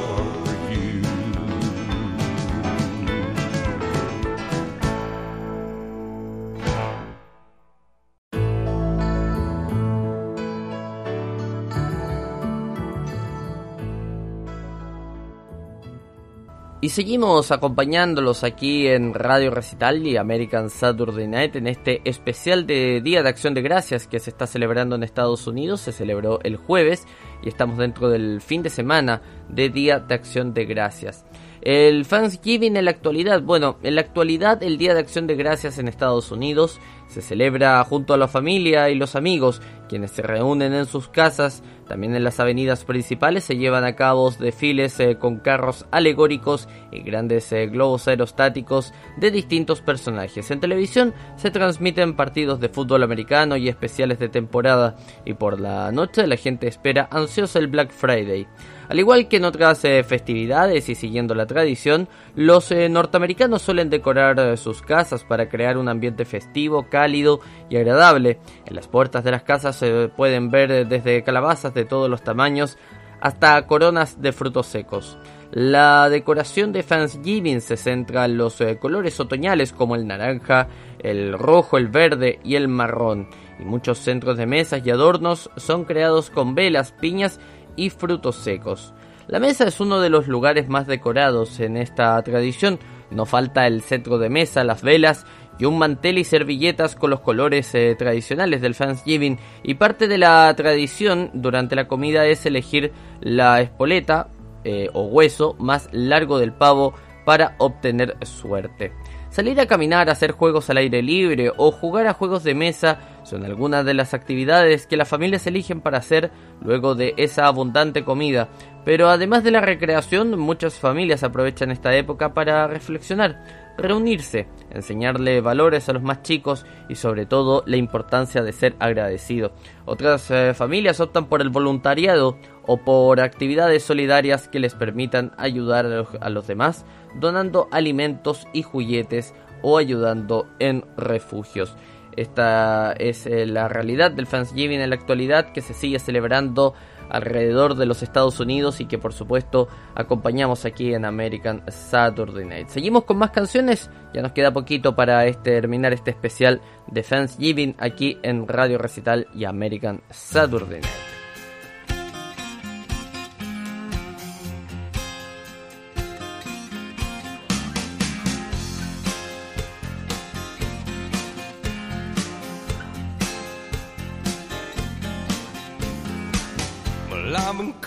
Y 16.89 16.91
seguimos 16.91 17.53
acompañándolos 17.53 18.45
aquí 18.45 18.87
en 18.87 19.13
Radio 19.13 19.51
Recital 19.51 20.07
y 20.07 20.17
American 20.17 20.71
Saturday 20.71 21.29
Night 21.29 21.55
en 21.57 21.67
este 21.67 22.01
especial 22.07 22.67
de 22.67 23.03
Día 23.03 23.23
de 23.23 23.29
Acción 23.29 23.53
de 23.53 23.61
Gracias 23.61 24.07
que 24.07 24.19
se 24.19 24.31
está 24.31 24.47
celebrando 24.47 24.97
en 24.97 25.03
Estados 25.03 25.47
Unidos. 25.47 25.83
Se 25.83 25.93
celebró 25.93 26.41
el 26.45 26.57
jueves 26.57 27.07
y 27.43 27.51
estamos 27.51 27.77
dentro 27.77 28.09
del 28.09 28.41
fin 28.41 28.63
de 28.63 28.71
semana 28.71 29.21
de 29.51 29.69
Día 29.69 29.99
de 29.99 30.15
Acción 30.15 30.55
de 30.55 30.65
Gracias. 30.65 31.27
El 31.63 32.07
Thanksgiving 32.07 32.77
en 32.77 32.85
la 32.85 32.91
actualidad, 32.91 33.43
bueno, 33.43 33.79
en 33.83 33.95
la 33.97 34.01
actualidad 34.01 34.63
el 34.63 34.79
Día 34.79 34.95
de 34.95 35.01
Acción 35.01 35.27
de 35.27 35.35
Gracias 35.35 35.79
en 35.79 35.89
Estados 35.89 36.31
Unidos 36.31 36.81
se 37.09 37.23
celebra 37.23 37.83
junto 37.85 38.13
a 38.13 38.19
la 38.19 38.29
familia 38.29 38.91
y 38.91 38.95
los 38.95 39.17
amigos, 39.17 39.63
quienes 39.89 40.11
se 40.11 40.23
reúnen 40.23 40.75
en 40.75 40.85
sus 40.85 41.09
casas. 41.09 41.63
También 41.89 42.15
en 42.15 42.23
las 42.23 42.39
avenidas 42.39 42.85
principales 42.85 43.45
se 43.45 43.57
llevan 43.57 43.85
a 43.85 43.97
cabo 43.97 44.31
desfiles 44.31 45.01
eh, 45.01 45.17
con 45.17 45.39
carros 45.39 45.87
alegóricos 45.91 46.69
y 46.93 47.01
grandes 47.01 47.51
eh, 47.53 47.67
globos 47.67 48.07
aerostáticos 48.09 48.93
de 49.17 49.31
distintos 49.31 49.81
personajes. 49.81 50.51
En 50.51 50.61
televisión 50.61 51.15
se 51.37 51.51
transmiten 51.51 52.15
partidos 52.15 52.61
de 52.61 52.69
fútbol 52.69 53.03
americano 53.03 53.57
y 53.57 53.69
especiales 53.71 54.19
de 54.19 54.29
temporada 54.29 54.97
y 55.25 55.33
por 55.33 55.59
la 55.59 55.91
noche 55.93 56.27
la 56.27 56.37
gente 56.37 56.69
espera 56.69 57.09
ansiosa 57.11 57.59
el 57.59 57.69
Black 57.69 57.91
Friday. 57.91 58.47
Al 58.89 58.99
igual 58.99 59.29
que 59.29 59.37
en 59.37 59.45
otras 59.45 59.85
eh, 59.85 60.03
festividades 60.03 60.89
y 60.89 60.95
siguiendo 60.95 61.35
la 61.35 61.47
tradición, 61.47 62.09
los 62.35 62.73
eh, 62.73 62.89
norteamericanos 62.89 63.61
suelen 63.61 63.91
decorar 63.91 64.39
eh, 64.41 64.57
sus 64.57 64.81
casas 64.81 65.25
para 65.25 65.49
crear 65.51 65.77
un 65.77 65.89
ambiente 65.89 66.25
festivo, 66.25 66.87
cálido 66.89 67.41
y 67.69 67.77
agradable. 67.77 68.39
En 68.65 68.75
las 68.75 68.89
puertas 68.89 69.25
de 69.25 69.31
las 69.31 69.43
casas 69.43 69.77
se 69.77 70.09
pueden 70.09 70.51
ver 70.51 70.89
desde 70.89 71.23
calabazas 71.23 71.75
de 71.75 71.85
todos 71.85 72.09
los 72.09 72.23
tamaños 72.23 72.79
hasta 73.21 73.61
coronas 73.67 74.23
de 74.23 74.33
frutos 74.33 74.67
secos. 74.67 75.19
La 75.51 76.09
decoración 76.09 76.73
de 76.73 76.83
Thanksgiving 76.83 77.61
se 77.61 77.77
centra 77.77 78.27
en 78.27 78.37
los 78.37 78.63
colores 78.81 79.19
otoñales 79.19 79.73
como 79.73 79.97
el 79.97 80.07
naranja, 80.07 80.69
el 80.99 81.33
rojo, 81.33 81.79
el 81.79 81.89
verde 81.89 82.39
y 82.45 82.55
el 82.55 82.69
marrón. 82.69 83.29
Y 83.59 83.65
muchos 83.65 83.99
centros 83.99 84.37
de 84.37 84.47
mesas 84.47 84.83
y 84.85 84.91
adornos 84.91 85.51
son 85.57 85.85
creados 85.85 86.31
con 86.31 86.55
velas, 86.55 86.93
piñas 86.93 87.41
y 87.79 87.91
frutos 87.91 88.37
secos. 88.37 88.93
La 89.29 89.41
mesa 89.41 89.65
es 89.65 89.79
uno 89.79 90.01
de 90.01 90.11
los 90.11 90.27
lugares 90.27 90.69
más 90.69 90.87
decorados 90.87 91.61
en 91.61 91.77
esta 91.77 92.21
tradición. 92.23 92.79
No 93.11 93.25
falta 93.25 93.67
el 93.67 93.83
centro 93.83 94.19
de 94.19 94.29
mesa, 94.29 94.65
las 94.65 94.83
velas 94.83 95.27
y 95.59 95.65
un 95.65 95.79
mantel 95.79 96.19
y 96.19 96.25
servilletas 96.25 96.97
con 96.97 97.11
los 97.11 97.21
colores 97.21 97.75
eh, 97.75 97.95
tradicionales 97.97 98.61
del 98.61 98.75
Thanksgiving. 98.75 99.39
Y 99.63 99.75
parte 99.75 100.09
de 100.09 100.19
la 100.19 100.53
tradición 100.57 101.31
durante 101.35 101.77
la 101.77 101.89
comida 101.89 102.27
es 102.27 102.47
elegir 102.47 102.93
la 103.21 103.61
espoleta 103.61 104.29
eh, 104.65 104.89
o 104.93 105.05
hueso 105.05 105.55
más 105.59 105.89
largo 105.93 106.39
del 106.39 106.53
pavo 106.53 106.95
para 107.25 107.55
obtener 107.59 108.17
suerte. 108.25 108.93
Salir 109.31 109.61
a 109.61 109.67
caminar, 109.67 110.09
hacer 110.09 110.33
juegos 110.33 110.71
al 110.71 110.79
aire 110.79 111.03
libre 111.03 111.53
o 111.57 111.71
jugar 111.71 112.07
a 112.07 112.15
juegos 112.15 112.45
de 112.45 112.55
mesa 112.55 113.18
son 113.29 113.45
algunas 113.45 113.85
de 113.85 113.95
las 113.95 114.15
actividades 114.15 114.87
que 114.87 114.97
las 114.97 115.09
familias 115.09 115.47
eligen 115.47 115.81
para 115.81 115.99
hacer 115.99 116.31
luego 116.63 116.95
de 116.95 117.15
esa 117.17 117.47
abundante 117.47 118.05
comida. 118.05 118.49
Pero 118.85 119.11
además 119.11 119.45
de 119.45 119.51
la 119.51 119.61
recreación, 119.61 120.39
muchas 120.39 120.79
familias 120.79 121.23
aprovechan 121.23 121.71
esta 121.71 121.95
época 121.95 122.33
para 122.33 122.67
reflexionar, 122.67 123.45
reunirse, 123.77 124.49
enseñarle 124.71 125.41
valores 125.43 125.89
a 125.89 125.93
los 125.93 126.03
más 126.03 126.23
chicos 126.23 126.65
y 126.89 126.95
sobre 126.95 127.27
todo 127.27 127.63
la 127.67 127.77
importancia 127.77 128.43
de 128.43 128.53
ser 128.53 128.77
agradecido. 128.79 129.53
Otras 129.85 130.31
eh, 130.31 130.55
familias 130.55 131.01
optan 131.01 131.27
por 131.27 131.43
el 131.43 131.51
voluntariado 131.51 132.39
o 132.67 132.79
por 132.79 133.21
actividades 133.21 133.83
solidarias 133.83 134.49
que 134.49 134.59
les 134.59 134.75
permitan 134.75 135.33
ayudar 135.37 135.85
a 135.85 135.89
los, 135.91 136.09
a 136.21 136.31
los 136.31 136.47
demás, 136.47 136.87
donando 137.15 137.69
alimentos 137.71 138.47
y 138.55 138.63
juguetes 138.63 139.35
o 139.61 139.77
ayudando 139.77 140.47
en 140.59 140.85
refugios. 140.97 141.77
Esta 142.19 142.93
es 142.93 143.27
eh, 143.27 143.47
la 143.47 143.69
realidad 143.69 144.11
del 144.11 144.27
Thanksgiving 144.27 144.81
en 144.81 144.91
la 144.91 144.97
actualidad 144.97 145.53
que 145.53 145.61
se 145.61 145.73
sigue 145.73 145.99
celebrando 145.99 146.75
alrededor 147.09 147.77
de 147.77 147.87
los 147.87 148.03
Estados 148.03 148.41
Unidos 148.41 148.81
y 148.81 148.87
que 148.87 148.99
por 148.99 149.13
supuesto 149.13 149.69
acompañamos 149.95 150.65
aquí 150.65 150.93
en 150.93 151.05
American 151.05 151.63
Saturday 151.69 152.45
Night. 152.45 152.69
Seguimos 152.69 153.05
con 153.05 153.19
más 153.19 153.31
canciones, 153.31 153.89
ya 154.13 154.21
nos 154.21 154.33
queda 154.33 154.53
poquito 154.53 154.97
para 154.97 155.27
este, 155.27 155.53
terminar 155.53 155.93
este 155.93 156.11
especial 156.11 156.61
de 156.89 157.03
Thanksgiving 157.03 157.77
aquí 157.79 158.19
en 158.23 158.49
Radio 158.49 158.79
Recital 158.79 159.29
y 159.35 159.45
American 159.45 160.03
Saturday 160.11 160.81
Night. 160.81 161.18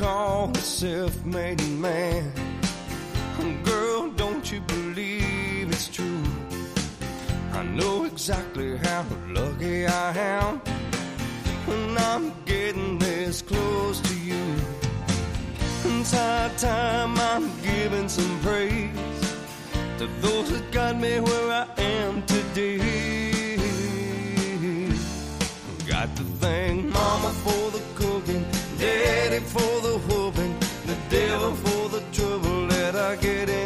Called 0.01 0.57
a 0.57 0.61
self-made 0.61 1.61
man. 1.77 2.33
Girl, 3.63 4.09
don't 4.09 4.51
you 4.51 4.59
believe 4.61 5.69
it's 5.71 5.89
true? 5.89 6.23
I 7.53 7.61
know 7.61 8.05
exactly 8.05 8.77
how 8.77 9.05
lucky 9.29 9.85
I 9.85 10.09
am. 10.17 10.59
And 11.67 11.99
I'm 11.99 12.33
getting 12.45 12.97
this 12.97 13.43
close 13.43 14.01
to 14.01 14.15
you. 14.15 14.43
High 16.11 16.49
time 16.57 17.15
I'm 17.31 17.45
giving 17.61 18.09
some 18.09 18.39
praise 18.41 19.25
to 19.99 20.07
those 20.19 20.49
that 20.51 20.71
got 20.71 20.97
me 20.97 21.19
where 21.19 21.51
I 21.63 21.67
am 21.77 22.23
today. 22.23 23.57
Got 25.87 26.09
to 26.17 26.23
thank 26.41 26.85
Mama 26.85 27.29
for 27.43 27.71
the 27.75 27.90
for 29.51 29.81
the 29.81 29.97
whooping, 30.07 30.55
the 30.85 30.97
devil 31.09 31.53
for 31.55 31.89
the 31.89 32.01
trouble 32.13 32.67
that 32.67 32.95
I 32.95 33.15
get 33.17 33.49
into. 33.49 33.60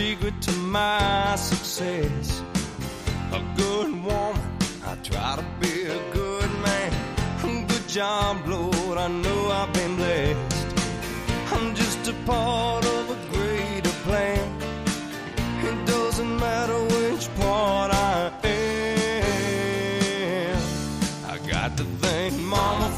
Secret 0.00 0.40
to 0.40 0.52
my 0.52 1.36
success. 1.36 2.42
A 3.38 3.40
good 3.54 3.90
woman, 4.08 4.48
I 4.90 4.94
try 5.08 5.30
to 5.40 5.44
be 5.60 5.74
a 5.98 6.00
good 6.18 6.50
man. 6.66 6.90
Good 7.68 7.86
job, 7.86 8.34
Lord, 8.46 8.96
I 8.96 9.08
know 9.08 9.40
I've 9.60 9.72
been 9.74 9.96
blessed. 9.96 10.68
I'm 11.54 11.74
just 11.74 12.08
a 12.08 12.14
part 12.24 12.82
of 12.96 13.04
a 13.16 13.18
greater 13.34 13.94
plan. 14.06 14.44
It 15.68 15.78
doesn't 15.86 16.34
matter 16.46 16.78
which 16.94 17.24
part 17.40 17.90
I 17.92 18.32
am. 18.44 19.42
I 21.32 21.36
got 21.54 21.76
to 21.76 21.84
thank 22.04 22.32
Mama 22.40 22.88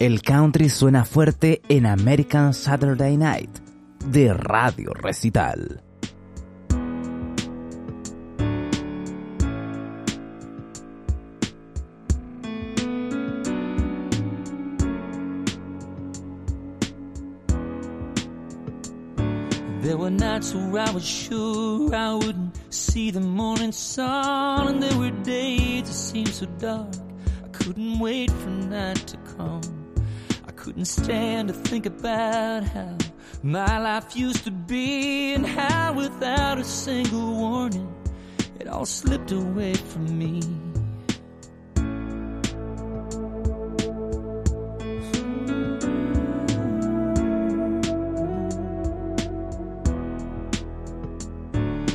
El 0.00 0.22
country 0.22 0.70
suena 0.70 1.04
fuerte 1.04 1.60
en 1.68 1.84
American 1.84 2.54
Saturday 2.54 3.18
Night 3.18 3.50
de 4.06 4.32
Radio 4.32 4.94
Recital. 4.94 5.82
There 19.82 19.98
were 19.98 20.08
nights 20.08 20.54
where 20.54 20.88
I 20.88 20.90
was 20.92 21.04
sure 21.04 21.94
I 21.94 22.14
wouldn't 22.14 22.56
see 22.72 23.10
the 23.10 23.20
morning 23.20 23.72
sun, 23.72 24.66
and 24.66 24.82
there 24.82 24.96
were 24.96 25.10
days 25.24 25.82
that 25.82 25.92
seemed 25.92 26.28
so 26.28 26.46
dark 26.58 26.88
I 27.44 27.48
couldn't 27.48 27.98
wait 27.98 28.30
for 28.30 28.48
night 28.48 29.06
to 29.08 29.18
come. 29.36 29.79
Couldn't 30.70 30.84
stand 30.84 31.48
to 31.48 31.54
think 31.54 31.84
about 31.84 32.62
how 32.62 32.96
my 33.42 33.80
life 33.80 34.14
used 34.14 34.44
to 34.44 34.52
be, 34.52 35.34
and 35.34 35.44
how 35.44 35.94
without 35.94 36.58
a 36.58 36.64
single 36.64 37.34
warning 37.34 37.92
it 38.60 38.68
all 38.68 38.86
slipped 38.86 39.32
away 39.32 39.74
from 39.74 40.16
me. 40.16 40.40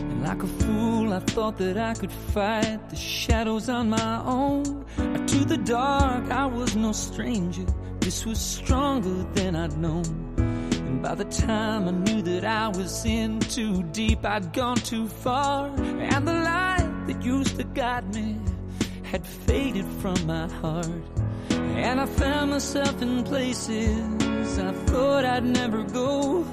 And 0.01 0.21
like 0.21 0.43
a 0.43 0.47
fool, 0.47 1.13
I 1.13 1.19
thought 1.21 1.57
that 1.59 1.77
I 1.77 1.93
could 1.93 2.11
fight 2.11 2.89
the 2.89 2.97
shadows 2.97 3.69
on 3.69 3.89
my 3.89 4.21
own. 4.25 4.83
To 5.27 5.45
the 5.45 5.57
dark, 5.57 6.29
I 6.29 6.45
was 6.45 6.75
no 6.75 6.91
stranger. 6.91 7.65
This 8.05 8.23
was 8.23 8.39
stronger 8.39 9.23
than 9.33 9.55
I'd 9.55 9.75
known. 9.79 10.05
And 10.37 11.01
by 11.01 11.15
the 11.15 11.25
time 11.25 11.87
I 11.87 11.91
knew 11.91 12.21
that 12.21 12.45
I 12.45 12.67
was 12.67 13.03
in 13.03 13.39
too 13.39 13.81
deep, 13.81 14.23
I'd 14.23 14.53
gone 14.53 14.77
too 14.77 15.07
far. 15.07 15.69
And 15.75 16.27
the 16.27 16.33
light 16.33 16.87
that 17.07 17.23
used 17.23 17.57
to 17.57 17.63
guide 17.63 18.13
me 18.13 18.37
had 19.01 19.25
faded 19.25 19.87
from 20.01 20.23
my 20.27 20.47
heart. 20.47 21.01
And 21.49 21.99
I 21.99 22.05
found 22.05 22.51
myself 22.51 23.01
in 23.01 23.23
places 23.23 24.59
I 24.59 24.71
thought 24.85 25.25
I'd 25.25 25.43
never 25.43 25.81
go. 25.81 26.45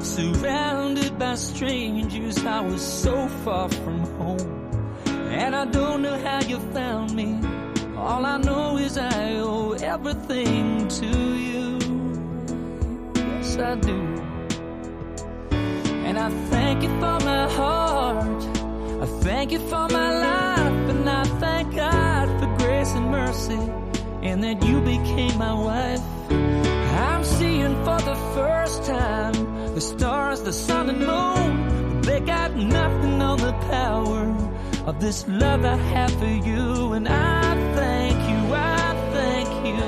Surrounded 0.00 1.16
by 1.16 1.36
strangers, 1.36 2.44
I 2.44 2.60
was 2.60 2.82
so 2.82 3.28
far 3.44 3.68
from 3.68 4.00
home. 4.18 5.04
And 5.30 5.54
I 5.54 5.64
don't 5.64 6.02
know 6.02 6.18
how 6.18 6.40
you 6.40 6.58
found 6.74 7.14
me. 7.14 7.38
All 8.02 8.26
I 8.26 8.36
know 8.36 8.78
is 8.78 8.98
I 8.98 9.36
owe 9.36 9.74
everything 9.74 10.88
to 10.88 11.06
you. 11.06 11.78
Yes, 13.14 13.56
I 13.58 13.76
do. 13.76 13.98
And 16.06 16.18
I 16.18 16.28
thank 16.50 16.82
you 16.82 16.88
for 16.98 17.18
my 17.30 17.48
heart. 17.48 18.42
I 19.02 19.06
thank 19.22 19.52
you 19.52 19.60
for 19.60 19.86
my 19.88 20.10
life. 20.18 20.90
And 20.90 21.08
I 21.08 21.22
thank 21.42 21.76
God 21.76 22.26
for 22.40 22.48
grace 22.58 22.90
and 22.90 23.08
mercy. 23.08 23.62
And 24.22 24.42
that 24.42 24.60
you 24.64 24.80
became 24.80 25.38
my 25.38 25.54
wife. 25.54 26.02
I'm 26.28 27.22
seeing 27.22 27.76
for 27.84 28.00
the 28.00 28.16
first 28.34 28.82
time 28.82 29.74
the 29.76 29.80
stars, 29.80 30.42
the 30.42 30.52
sun, 30.52 30.90
and 30.90 31.06
moon. 31.06 32.00
They 32.00 32.18
got 32.18 32.56
nothing 32.56 33.22
on 33.22 33.38
the 33.38 33.52
power 33.70 34.21
of 34.86 35.00
this 35.00 35.26
love 35.28 35.64
I 35.64 35.76
have 35.76 36.12
for 36.18 36.26
you. 36.26 36.92
And 36.92 37.08
I 37.08 37.54
thank 37.74 38.18
you, 38.30 38.54
I 38.54 38.94
thank 39.12 39.48
you. 39.66 39.82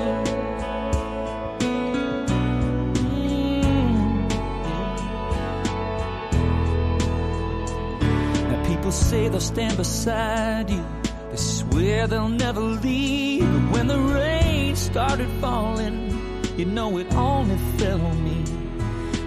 Mm. 3.15 4.29
Now 8.49 8.67
people 8.67 8.91
say 8.91 9.27
they'll 9.27 9.39
stand 9.39 9.77
beside 9.77 10.69
you. 10.69 10.85
They 11.31 11.37
swear 11.37 12.07
they'll 12.07 12.29
never 12.29 12.61
leave. 12.61 13.41
But 13.41 13.71
when 13.73 13.87
the 13.87 13.99
rain 13.99 14.75
started 14.75 15.29
falling, 15.41 15.95
you 16.57 16.65
know 16.65 16.97
it 16.97 17.13
only 17.15 17.57
fell 17.77 18.01
on 18.01 18.23
me. 18.23 18.43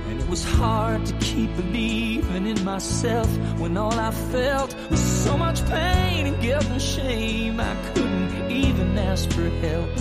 And 0.08 0.20
it 0.20 0.28
was 0.28 0.44
hard 0.44 1.04
to 1.06 1.12
keep 1.18 1.54
believing 1.56 2.46
in 2.46 2.64
myself 2.64 3.28
when 3.58 3.76
all 3.76 3.92
I 3.92 4.10
felt 4.10 4.74
was 4.90 5.07
so 5.28 5.36
much 5.36 5.60
pain 5.66 6.26
and 6.26 6.40
guilt 6.40 6.66
and 6.74 6.80
shame. 6.80 7.60
I 7.60 7.74
couldn't 7.88 8.50
even 8.50 8.88
ask 9.10 9.30
for 9.36 9.48
help. 9.66 9.92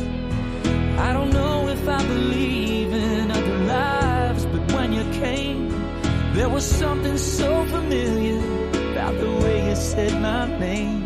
I 1.08 1.10
don't 1.16 1.32
know 1.40 1.68
if 1.76 1.84
I 2.00 2.02
believe 2.16 2.90
in 2.94 3.26
other 3.40 3.60
lives, 3.78 4.46
but 4.46 4.64
when 4.74 4.90
you 4.98 5.04
came, 5.24 5.62
there 6.38 6.50
was 6.56 6.66
something 6.84 7.18
so 7.18 7.50
familiar 7.76 8.42
about 8.92 9.16
the 9.24 9.32
way 9.44 9.70
you 9.70 9.76
said 9.76 10.14
my 10.22 10.46
name. 10.66 11.00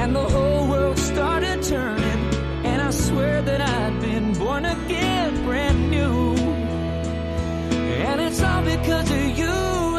And 0.00 0.10
the 0.20 0.28
whole 0.34 0.62
world 0.72 0.98
started 0.98 1.62
turning, 1.62 2.22
and 2.70 2.78
I 2.88 2.90
swear 2.90 3.42
that 3.48 3.60
I'd 3.60 4.00
been 4.00 4.32
born 4.42 4.64
again, 4.64 5.30
brand 5.44 5.80
new. 5.96 6.34
And 8.08 8.20
it's 8.26 8.42
all 8.42 8.64
because 8.74 9.08
of 9.20 9.28
you, 9.40 9.56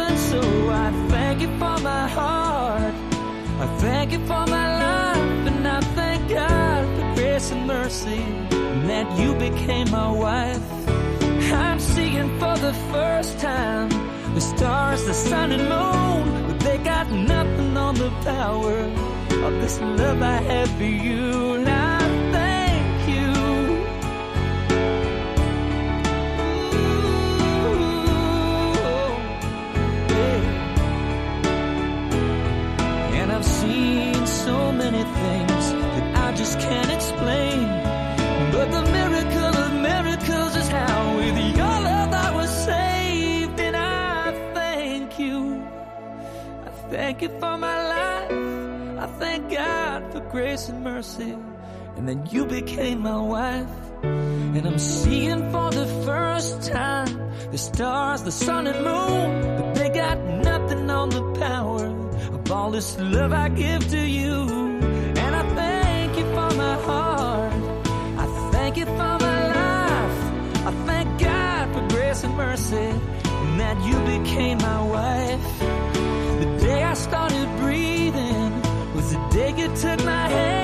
and 0.07 0.17
so 0.31 0.41
I 0.85 0.87
thank 1.11 1.41
you 1.43 1.51
for 1.59 1.77
my 1.91 2.07
heart. 2.15 2.36
Thank 3.87 4.11
you 4.11 4.19
for 4.31 4.43
my 4.57 4.67
life, 4.85 5.47
and 5.49 5.67
I 5.77 5.79
thank 5.97 6.21
God 6.29 6.83
for 6.95 7.07
grace 7.15 7.51
and 7.51 7.65
mercy, 7.65 8.21
and 8.73 8.89
that 8.91 9.07
you 9.19 9.29
became 9.47 9.89
my 9.91 10.11
wife. 10.11 10.67
I'm 11.65 11.79
seeing 11.79 12.29
for 12.39 12.55
the 12.67 12.73
first 12.93 13.39
time 13.39 13.89
the 14.35 14.41
stars, 14.41 15.05
the 15.05 15.13
sun, 15.13 15.51
and 15.57 15.65
moon, 15.75 16.23
but 16.47 16.59
they 16.59 16.77
got 16.93 17.05
nothing 17.09 17.77
on 17.77 17.95
the 17.95 18.11
power 18.33 18.77
of 19.45 19.53
this 19.61 19.79
love 19.79 20.21
I 20.21 20.39
have 20.51 20.69
for 20.77 20.91
you. 21.07 21.53
And 21.55 21.69
thank 47.17 47.31
you 47.31 47.39
for 47.39 47.57
my 47.57 47.77
life. 47.95 48.31
I 48.99 49.07
thank 49.17 49.49
God 49.49 50.11
for 50.11 50.19
grace 50.19 50.69
and 50.69 50.83
mercy. 50.83 51.35
And 51.95 52.07
then 52.07 52.27
you 52.27 52.45
became 52.45 52.99
my 53.01 53.19
wife. 53.19 53.69
And 54.03 54.63
I'm 54.67 54.77
seeing 54.77 55.51
for 55.51 55.71
the 55.71 55.87
first 56.05 56.61
time 56.61 57.09
the 57.49 57.57
stars, 57.57 58.21
the 58.21 58.31
sun 58.31 58.67
and 58.67 58.85
moon. 58.85 59.57
But 59.57 59.73
they 59.73 59.89
got 59.89 60.19
nothing 60.19 60.91
on 60.91 61.09
the 61.09 61.23
power 61.39 61.87
of 62.35 62.51
all 62.51 62.69
this 62.69 62.99
love 62.99 63.33
I 63.33 63.49
give 63.49 63.89
to 63.89 64.07
you. 64.07 64.35
And 65.23 65.35
I 65.35 65.55
thank 65.55 66.19
you 66.19 66.25
for 66.35 66.51
my 66.55 66.75
heart. 66.83 67.53
I 68.23 68.49
thank 68.51 68.77
you 68.77 68.85
for 68.85 69.13
my 69.27 69.39
life. 69.61 70.67
I 70.67 70.71
thank 70.85 71.19
God 71.19 71.73
for 71.73 71.95
grace 71.95 72.23
and 72.23 72.35
mercy. 72.37 72.75
And 72.77 73.59
that 73.59 73.77
you 73.87 73.97
became 74.19 74.59
my 74.59 74.81
wife. 74.83 75.76
Started 77.07 77.47
breathing. 77.57 78.51
Was 78.93 79.13
the 79.13 79.29
day 79.31 79.53
you 79.55 79.73
took 79.77 80.03
my 80.03 80.27
hand 80.27 80.56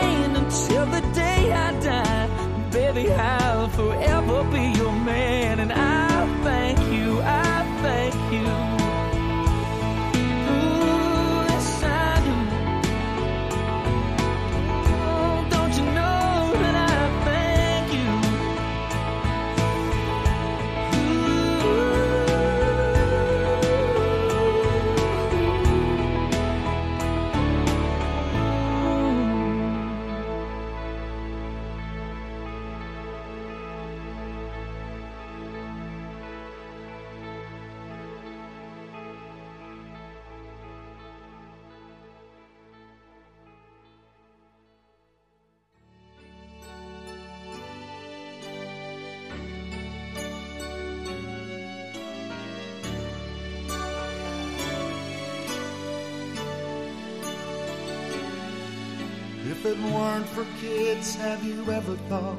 If 59.64 59.78
it 59.78 59.94
weren't 59.94 60.28
for 60.28 60.46
kids, 60.60 61.16
have 61.16 61.42
you 61.46 61.72
ever 61.72 61.96
thought 62.10 62.38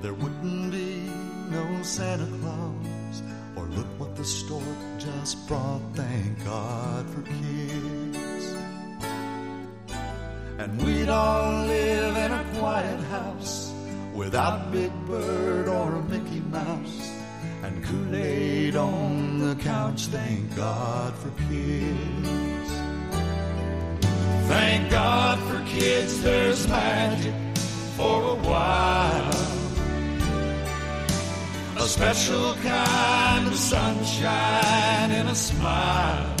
there 0.00 0.14
wouldn't 0.14 0.72
be 0.72 1.02
no 1.50 1.82
Santa 1.82 2.24
Claus? 2.38 3.22
Or 3.56 3.64
look 3.66 3.86
what 3.98 4.16
the 4.16 4.24
stork 4.24 4.64
just 4.96 5.46
brought, 5.46 5.82
thank 5.92 6.42
God 6.42 7.10
for 7.10 7.20
kids. 7.20 8.54
And 10.56 10.82
we'd 10.82 11.10
all 11.10 11.66
live 11.66 12.16
in 12.16 12.32
a 12.32 12.44
quiet 12.58 13.00
house 13.00 13.74
without 14.14 14.68
a 14.68 14.70
Big 14.70 14.92
Bird 15.06 15.68
or 15.68 15.96
a 15.96 16.02
Mickey 16.04 16.40
Mouse. 16.40 17.12
And 17.62 17.84
Kool-Aid 17.84 18.76
on 18.76 19.40
the 19.40 19.56
couch, 19.56 20.06
thank 20.06 20.56
God 20.56 21.14
for 21.16 21.28
kids. 21.50 22.70
Thank 24.48 24.90
God 24.90 25.38
for 25.38 25.49
kids, 25.70 26.22
there's 26.22 26.66
magic 26.68 27.34
for 27.96 28.22
a 28.22 28.34
while. 28.34 29.30
A 31.76 31.86
special 31.88 32.54
kind 32.54 33.46
of 33.46 33.54
sunshine 33.54 35.10
and 35.18 35.28
a 35.28 35.34
smile. 35.34 36.36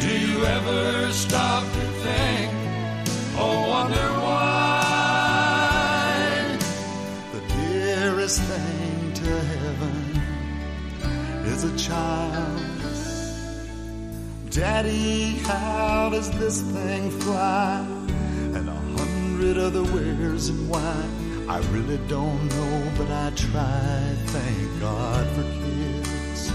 Do 0.00 0.18
you 0.26 0.44
ever 0.44 1.12
stop 1.12 1.64
to 1.64 1.86
think 2.04 2.52
or 3.38 3.68
wonder 3.68 4.08
why? 4.24 5.26
The 7.32 7.40
dearest 7.54 8.40
thing 8.42 9.12
to 9.14 9.30
heaven 9.52 10.22
is 11.46 11.64
a 11.64 11.76
child. 11.76 12.69
Daddy, 14.50 15.38
how 15.46 16.08
does 16.10 16.28
this 16.32 16.60
thing 16.60 17.08
fly? 17.22 17.86
And 18.52 18.68
a 18.68 18.74
hundred 18.98 19.56
other 19.56 19.84
where's 19.84 20.48
and 20.48 20.68
why? 20.68 21.06
I 21.48 21.58
really 21.70 21.98
don't 22.08 22.48
know, 22.48 22.92
but 22.98 23.08
I 23.12 23.30
try. 23.36 24.12
Thank 24.26 24.80
God 24.80 25.24
for 25.36 25.44
kids. 25.44 26.50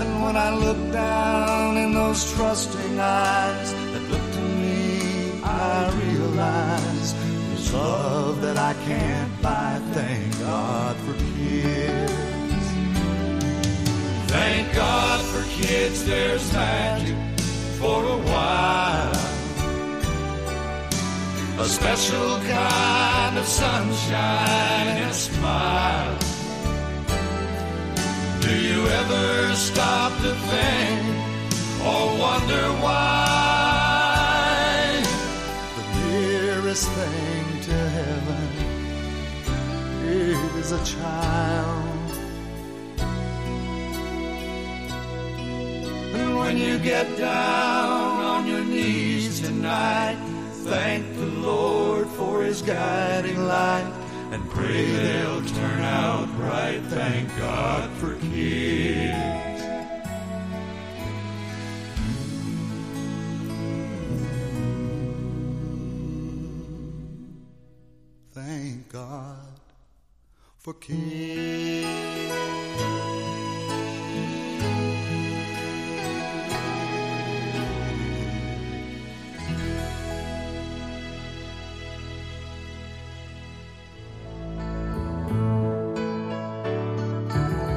And 0.00 0.22
when 0.24 0.36
I 0.36 0.52
look 0.56 0.92
down 0.92 1.76
in 1.76 1.94
those 1.94 2.34
trusting 2.34 2.98
eyes 2.98 3.72
that 3.72 4.02
look 4.10 4.32
to 4.32 4.40
me, 4.40 5.40
I 5.44 5.90
realize 5.94 7.14
there's 7.14 7.72
love 7.72 8.42
that 8.42 8.58
I 8.58 8.74
can't 8.84 9.42
buy. 9.42 9.80
Thank 9.92 10.40
God 10.40 10.96
for 10.96 11.14
kids. 11.36 12.11
Thank 14.32 14.74
God 14.74 15.20
for 15.20 15.42
kids, 15.50 16.06
there's 16.06 16.50
magic 16.54 17.16
for 17.78 18.02
a 18.02 18.16
while. 18.32 19.12
A 21.60 21.66
special 21.66 22.38
kind 22.38 23.36
of 23.36 23.46
sunshine 23.46 24.96
and 25.04 25.14
smile. 25.14 26.18
Do 28.40 28.56
you 28.58 28.86
ever 29.00 29.54
stop 29.54 30.12
to 30.22 30.32
think 30.50 31.02
or 31.84 32.16
wonder 32.18 32.64
why? 32.80 33.02
The 35.76 35.84
nearest 36.08 36.88
thing 36.88 37.44
to 37.68 37.76
heaven 37.98 38.48
is 40.08 40.72
a 40.72 40.82
child. 40.86 41.91
When 46.42 46.56
you 46.58 46.76
get 46.78 47.16
down 47.16 48.24
on 48.34 48.46
your 48.46 48.64
knees 48.64 49.40
tonight, 49.40 50.18
thank 50.64 51.14
the 51.14 51.26
Lord 51.26 52.08
for 52.08 52.42
his 52.42 52.62
guiding 52.62 53.46
light 53.46 53.90
and 54.32 54.50
pray 54.50 54.86
they'll 54.86 55.44
turn 55.44 55.80
out 55.80 56.28
right. 56.40 56.80
Thank 56.88 57.28
God 57.38 57.88
for 58.00 58.14
kids. 58.16 59.62
Thank 68.32 68.88
God 68.88 69.60
for 70.58 70.74
kids. 70.74 72.22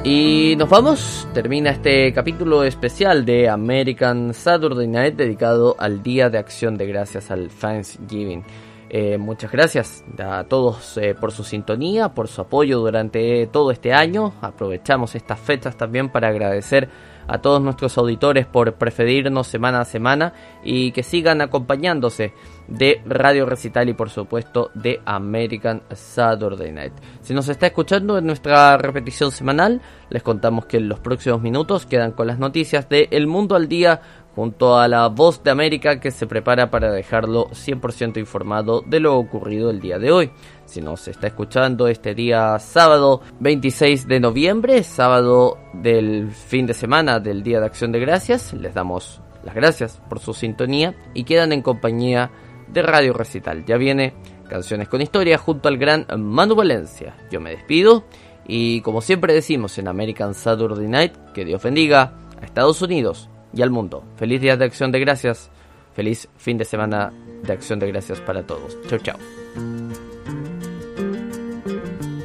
Y 0.08 0.54
nos 0.54 0.68
vamos, 0.68 1.26
termina 1.34 1.70
este 1.70 2.12
capítulo 2.12 2.62
especial 2.62 3.24
de 3.24 3.48
American 3.48 4.32
Saturday 4.34 4.86
Night 4.86 5.16
dedicado 5.16 5.74
al 5.80 6.00
Día 6.00 6.30
de 6.30 6.38
Acción 6.38 6.78
de 6.78 6.86
Gracias 6.86 7.32
al 7.32 7.48
Thanksgiving. 7.48 8.44
Eh, 8.88 9.18
muchas 9.18 9.50
gracias 9.50 10.04
a 10.16 10.44
todos 10.44 10.96
eh, 10.98 11.16
por 11.20 11.32
su 11.32 11.42
sintonía, 11.42 12.10
por 12.10 12.28
su 12.28 12.40
apoyo 12.40 12.78
durante 12.78 13.48
todo 13.48 13.72
este 13.72 13.92
año. 13.92 14.32
Aprovechamos 14.42 15.16
estas 15.16 15.40
fechas 15.40 15.76
también 15.76 16.08
para 16.08 16.28
agradecer 16.28 16.88
a 17.28 17.38
todos 17.38 17.60
nuestros 17.62 17.96
auditores 17.98 18.46
por 18.46 18.74
preferirnos 18.74 19.46
semana 19.46 19.80
a 19.80 19.84
semana 19.84 20.32
y 20.64 20.92
que 20.92 21.02
sigan 21.02 21.40
acompañándose 21.40 22.32
de 22.68 23.00
Radio 23.06 23.46
Recital 23.46 23.88
y 23.88 23.94
por 23.94 24.10
supuesto 24.10 24.70
de 24.74 25.00
American 25.04 25.82
Saturday 25.92 26.72
Night. 26.72 26.92
Si 27.22 27.34
nos 27.34 27.48
está 27.48 27.66
escuchando 27.66 28.18
en 28.18 28.26
nuestra 28.26 28.76
repetición 28.76 29.30
semanal, 29.30 29.80
les 30.10 30.22
contamos 30.22 30.66
que 30.66 30.78
en 30.78 30.88
los 30.88 31.00
próximos 31.00 31.40
minutos 31.40 31.86
quedan 31.86 32.12
con 32.12 32.26
las 32.26 32.38
noticias 32.38 32.88
de 32.88 33.08
El 33.10 33.26
Mundo 33.26 33.56
al 33.56 33.68
Día 33.68 34.00
junto 34.36 34.78
a 34.78 34.86
la 34.86 35.08
Voz 35.08 35.42
de 35.42 35.50
América 35.50 35.98
que 35.98 36.10
se 36.10 36.26
prepara 36.26 36.70
para 36.70 36.92
dejarlo 36.92 37.48
100% 37.48 38.18
informado 38.18 38.82
de 38.86 39.00
lo 39.00 39.16
ocurrido 39.16 39.70
el 39.70 39.80
día 39.80 39.98
de 39.98 40.12
hoy. 40.12 40.30
Si 40.66 40.82
nos 40.82 41.08
está 41.08 41.28
escuchando 41.28 41.88
este 41.88 42.14
día 42.14 42.58
sábado 42.58 43.22
26 43.40 44.06
de 44.06 44.20
noviembre, 44.20 44.82
sábado 44.82 45.56
del 45.72 46.30
fin 46.30 46.66
de 46.66 46.74
semana 46.74 47.18
del 47.18 47.42
Día 47.42 47.60
de 47.60 47.66
Acción 47.66 47.92
de 47.92 48.00
Gracias, 48.00 48.52
les 48.52 48.74
damos 48.74 49.22
las 49.42 49.54
gracias 49.54 50.02
por 50.06 50.18
su 50.18 50.34
sintonía 50.34 50.94
y 51.14 51.24
quedan 51.24 51.52
en 51.52 51.62
compañía 51.62 52.30
de 52.68 52.82
Radio 52.82 53.14
Recital. 53.14 53.64
Ya 53.64 53.78
viene 53.78 54.12
Canciones 54.50 54.88
con 54.88 55.00
Historia 55.00 55.38
junto 55.38 55.68
al 55.68 55.78
gran 55.78 56.06
Manu 56.14 56.54
Valencia. 56.54 57.16
Yo 57.30 57.40
me 57.40 57.52
despido 57.52 58.04
y 58.46 58.82
como 58.82 59.00
siempre 59.00 59.32
decimos 59.32 59.78
en 59.78 59.88
American 59.88 60.34
Saturday 60.34 60.88
Night, 60.88 61.14
que 61.32 61.46
Dios 61.46 61.62
bendiga 61.62 62.12
a 62.38 62.44
Estados 62.44 62.82
Unidos 62.82 63.30
y 63.52 63.62
al 63.62 63.70
mundo. 63.70 64.04
Feliz 64.16 64.40
Día 64.40 64.56
de 64.56 64.64
Acción 64.64 64.92
de 64.92 65.00
Gracias. 65.00 65.50
Feliz 65.94 66.28
fin 66.36 66.58
de 66.58 66.64
semana 66.64 67.12
de 67.42 67.52
Acción 67.52 67.78
de 67.78 67.86
Gracias 67.88 68.20
para 68.20 68.42
todos. 68.46 68.76
Chau, 68.88 68.98
chau. 68.98 69.16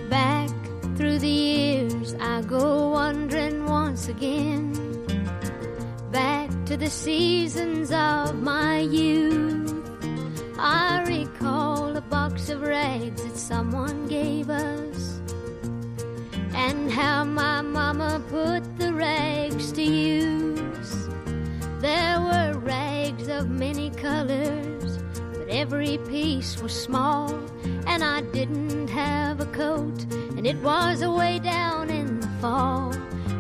Back 0.10 0.50
through 0.98 1.20
the 1.20 1.28
years, 1.28 2.16
I 2.20 2.42
go 2.42 2.92
wandering 2.92 3.66
once 3.66 4.10
again. 4.10 4.74
Back 6.12 6.50
to 6.66 6.76
the 6.76 6.90
seasons 6.90 7.92
of 7.92 8.36
my 8.42 8.80
youth. 8.80 9.72
I 10.60 11.04
recall 11.08 11.96
a 11.96 12.02
box 12.02 12.50
of 12.50 12.62
rags 12.62 13.24
that 13.24 13.38
someone 13.38 14.08
gave 14.08 14.50
us. 14.50 15.22
And 16.54 16.92
how 16.92 17.24
my 17.24 17.62
mama 17.62 18.22
put 18.30 18.78
the 18.78 18.94
rags 18.94 19.72
to 19.72 19.82
use. 19.82 20.41
Of 23.30 23.50
many 23.50 23.92
colors, 23.92 24.98
but 25.32 25.48
every 25.48 26.00
piece 26.00 26.60
was 26.62 26.74
small. 26.74 27.32
And 27.86 28.04
I 28.04 28.22
didn't 28.22 28.88
have 28.90 29.40
a 29.40 29.46
coat, 29.46 30.06
and 30.36 30.46
it 30.46 30.58
was 30.58 31.02
away 31.04 31.38
down 31.40 31.90
in 31.92 32.20
the 32.20 32.28
fall. 32.42 32.94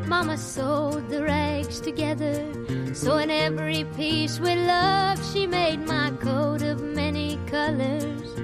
Mama 0.05 0.38
sewed 0.38 1.09
the 1.09 1.23
rags 1.23 1.82
together, 1.82 2.45
so 2.93 3.17
in 3.17 3.32
every 3.32 3.84
piece 3.95 4.39
with 4.39 4.59
love, 4.67 5.19
she 5.34 5.47
made 5.47 5.79
my 5.79 6.11
coat 6.21 6.61
of 6.61 6.82
many 6.82 7.38
colors 7.47 8.36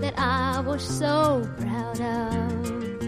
that 0.00 0.14
I 0.18 0.60
was 0.60 0.82
so 0.82 1.48
proud 1.58 2.00
of. 2.00 3.02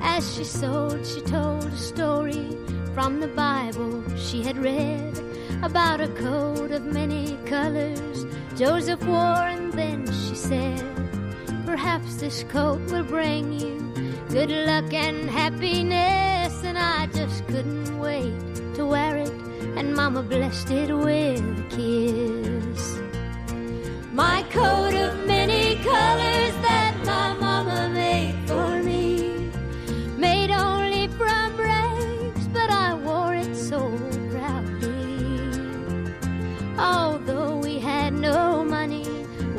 As 0.00 0.34
she 0.34 0.44
sewed, 0.44 1.06
she 1.06 1.20
told 1.20 1.66
a 1.66 1.76
story 1.76 2.56
from 2.94 3.20
the 3.20 3.28
Bible 3.28 4.02
she 4.16 4.42
had 4.42 4.56
read 4.56 5.33
about 5.64 6.00
a 6.00 6.08
coat 6.08 6.70
of 6.70 6.84
many 6.84 7.38
colors 7.46 8.26
Joseph 8.56 9.02
wore, 9.04 9.48
and 9.56 9.72
then 9.72 10.06
she 10.06 10.36
said, 10.36 10.80
Perhaps 11.66 12.16
this 12.16 12.44
coat 12.44 12.80
will 12.92 13.02
bring 13.02 13.58
you 13.58 13.80
good 14.28 14.50
luck 14.50 14.92
and 14.94 15.28
happiness. 15.28 16.62
And 16.62 16.78
I 16.78 17.06
just 17.06 17.44
couldn't 17.48 17.98
wait 17.98 18.74
to 18.76 18.86
wear 18.86 19.16
it, 19.16 19.32
and 19.76 19.94
Mama 19.94 20.22
blessed 20.22 20.70
it 20.70 20.92
with 20.94 21.40
a 21.40 21.66
kiss. 21.70 23.00
My 24.12 24.44
coat 24.50 24.94
of 24.94 25.26
many 25.26 25.74
colors 25.76 26.54
that 26.62 26.94
mama 27.04 27.43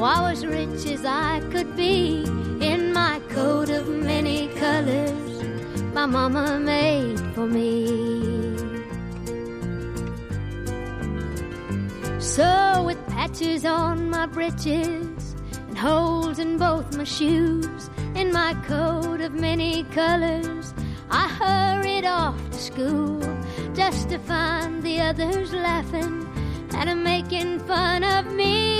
I 0.05 0.21
was 0.29 0.45
rich 0.45 0.85
as 0.85 1.03
I 1.03 1.41
could 1.51 1.75
be 1.75 2.23
in 2.61 2.93
my 2.93 3.19
coat 3.29 3.69
of 3.69 3.89
many 3.89 4.49
colors 4.49 5.25
my 5.95 6.05
mama 6.05 6.59
made 6.59 7.19
for 7.33 7.47
me. 7.47 7.87
So, 12.19 12.83
with 12.85 12.99
patches 13.07 13.65
on 13.65 14.09
my 14.09 14.25
breeches 14.25 15.35
and 15.67 15.77
holes 15.77 16.37
in 16.37 16.57
both 16.57 16.95
my 16.97 17.05
shoes, 17.05 17.89
in 18.13 18.33
my 18.33 18.53
coat 18.67 19.21
of 19.21 19.33
many 19.33 19.85
colors, 19.85 20.73
I 21.09 21.29
hurried 21.29 22.05
off 22.05 22.37
to 22.51 22.57
school 22.59 23.21
just 23.73 24.09
to 24.09 24.19
find 24.19 24.83
the 24.83 24.99
others 24.99 25.53
laughing 25.53 26.27
and 26.75 27.03
making 27.03 27.59
fun 27.59 28.03
of 28.03 28.33
me 28.33 28.74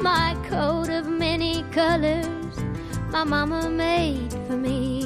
my 0.00 0.36
coat 0.48 0.88
of 0.88 1.08
many 1.08 1.64
colors 1.72 2.56
my 3.10 3.24
mama 3.24 3.68
made 3.68 4.32
for 4.46 4.56
me. 4.56 5.02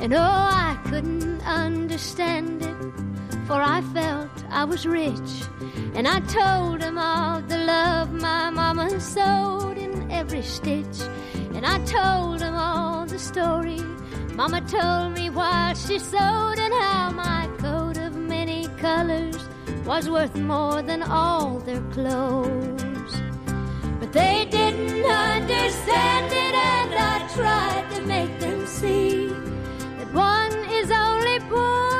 And 0.00 0.12
oh, 0.14 0.18
I 0.20 0.78
couldn't 0.84 1.40
understand 1.42 2.62
it, 2.62 3.46
for 3.46 3.60
I 3.60 3.80
felt 3.92 4.30
I 4.50 4.64
was 4.64 4.86
rich. 4.86 5.30
And 5.94 6.06
I 6.06 6.20
told 6.20 6.82
him 6.82 6.98
all 6.98 7.40
the 7.40 7.58
love 7.58 8.12
my 8.12 8.50
mama 8.50 9.00
sewed 9.00 9.78
in 9.78 10.10
every 10.12 10.42
stitch. 10.42 11.00
And 11.54 11.66
I 11.66 11.78
told 11.84 12.40
him 12.40 12.54
all 12.54 13.06
the 13.06 13.18
story 13.18 13.80
mama 14.34 14.60
told 14.62 15.12
me 15.12 15.30
while 15.30 15.74
she 15.74 15.98
sewed, 15.98 16.58
and 16.58 16.74
how 16.74 17.10
my 17.10 17.48
coat 17.58 17.96
of 17.98 18.16
many 18.16 18.66
colors 18.78 19.36
was 19.84 20.10
worth 20.10 20.34
more 20.36 20.82
than 20.82 21.02
all 21.02 21.58
their 21.60 21.80
clothes. 21.92 22.83
They 24.14 24.46
didn't 24.48 25.04
understand 25.04 26.32
it, 26.32 26.54
and 26.54 26.94
I 26.94 27.16
tried 27.34 27.86
to 27.96 28.02
make 28.02 28.38
them 28.38 28.64
see 28.64 29.26
that 29.98 30.12
one 30.12 30.54
is 30.70 30.92
only 30.92 31.40
poor 31.50 31.98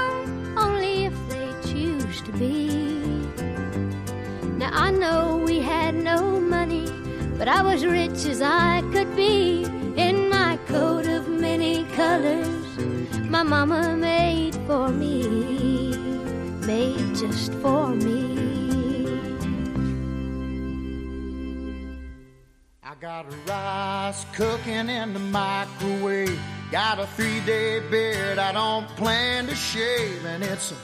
only 0.56 1.06
if 1.06 1.16
they 1.28 1.50
choose 1.68 2.20
to 2.22 2.32
be. 2.32 2.68
Now 4.60 4.70
I 4.72 4.92
know 4.92 5.42
we 5.44 5.58
had 5.58 5.96
no 5.96 6.38
money, 6.38 6.86
but 7.36 7.48
I 7.48 7.62
was 7.62 7.84
rich 7.84 8.24
as 8.26 8.40
I 8.40 8.82
could 8.92 9.16
be 9.16 9.64
in 9.96 10.30
my 10.30 10.56
coat 10.68 11.06
of 11.08 11.28
many 11.28 11.84
colors 11.96 12.64
my 13.28 13.42
mama 13.42 13.96
made 13.96 14.54
for 14.68 14.88
me, 14.90 15.96
made 16.64 17.16
just 17.16 17.52
for 17.54 17.88
me. 17.88 18.43
Got 23.04 23.26
rice 23.46 24.24
cooking 24.32 24.88
in 24.88 25.12
the 25.12 25.18
microwave. 25.18 26.40
Got 26.70 26.98
a 26.98 27.06
three 27.06 27.40
day 27.40 27.80
beard 27.90 28.38
I 28.38 28.50
don't 28.52 28.88
plan 28.96 29.46
to 29.48 29.54
shave. 29.54 30.24
And 30.24 30.42
it's 30.42 30.72
a 30.72 30.76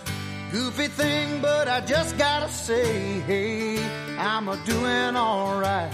goofy 0.53 0.89
thing, 0.89 1.41
but 1.41 1.67
I 1.67 1.81
just 1.81 2.19
gotta 2.19 2.51
say, 2.51 3.21
hey, 3.21 3.79
I'm 4.19 4.49
a 4.49 4.59
doing 4.67 5.17
alright. 5.17 5.91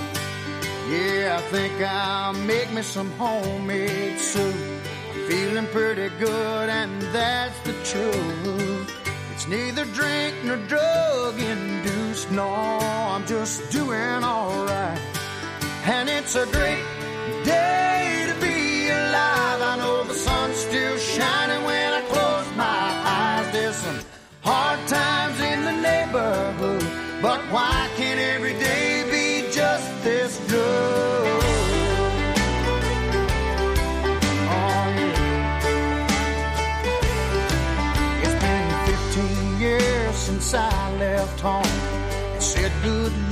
Yeah, 0.91 1.39
I 1.39 1.43
think 1.53 1.75
I'll 1.81 2.33
make 2.33 2.73
me 2.73 2.83
some 2.83 3.13
homemade 3.13 4.19
soup. 4.19 4.57
I'm 5.13 5.29
feeling 5.29 5.67
pretty 5.67 6.09
good, 6.19 6.69
and 6.69 7.03
that's 7.15 7.59
the 7.61 7.75
truth. 7.85 8.91
It's 9.33 9.47
neither 9.47 9.85
drink 9.85 10.35
nor 10.43 10.57
drug 10.67 11.39
induced. 11.39 12.33
No, 12.33 12.49
I'm 12.49 13.25
just 13.27 13.71
doing 13.71 14.25
alright 14.25 15.16
and 15.87 16.09
it's 16.09 16.35
a 16.35 16.45
great 16.47 16.85
day 17.45 18.27
to 18.29 18.35
be 18.41 18.89
alive. 18.89 19.63
I 19.63 19.77
know 19.79 20.03
the 20.05 20.15
sun's 20.15 20.57
still 20.57 20.97
shining 20.99 21.65
when 21.65 21.93
I 21.93 22.01
close 22.03 22.49
my 22.57 22.65
eyes. 22.65 23.53
There's 23.53 23.77
some 23.77 24.01
hard 24.43 24.81
times 24.89 25.39
in 25.41 25.65
the 25.65 25.73
neighborhood, 25.73 26.83
but 27.23 27.41
why 27.53 27.89
can't 27.97 28.19
every 28.19 28.55
day 28.55 29.05
be 29.11 29.53
just 29.53 29.89
this 30.03 30.39
good? 30.51 31.43
Oh, 34.55 34.87
yeah. 34.99 35.67
It's 38.25 38.37
been 38.43 38.69
15 39.55 39.61
years 39.61 40.17
Since 40.17 40.55
I 40.55 40.97
left 40.99 41.41
home 41.41 41.65
and 42.35 42.43
said 42.43 42.73
goodnight 42.83 43.26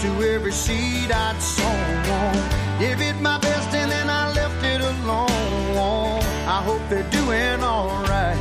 to 0.00 0.22
every 0.32 0.52
seed 0.52 1.10
I'd 1.10 1.38
sown. 1.42 2.78
Give 2.78 3.02
it 3.02 3.20
my 3.20 3.36
best 3.36 3.74
and 3.74 3.90
then 3.90 4.08
I 4.08 4.32
left 4.32 4.64
it 4.64 4.80
alone. 4.80 6.22
I 6.56 6.62
hope 6.64 6.80
they're 6.88 7.10
doing 7.10 7.60
alright. 7.62 8.38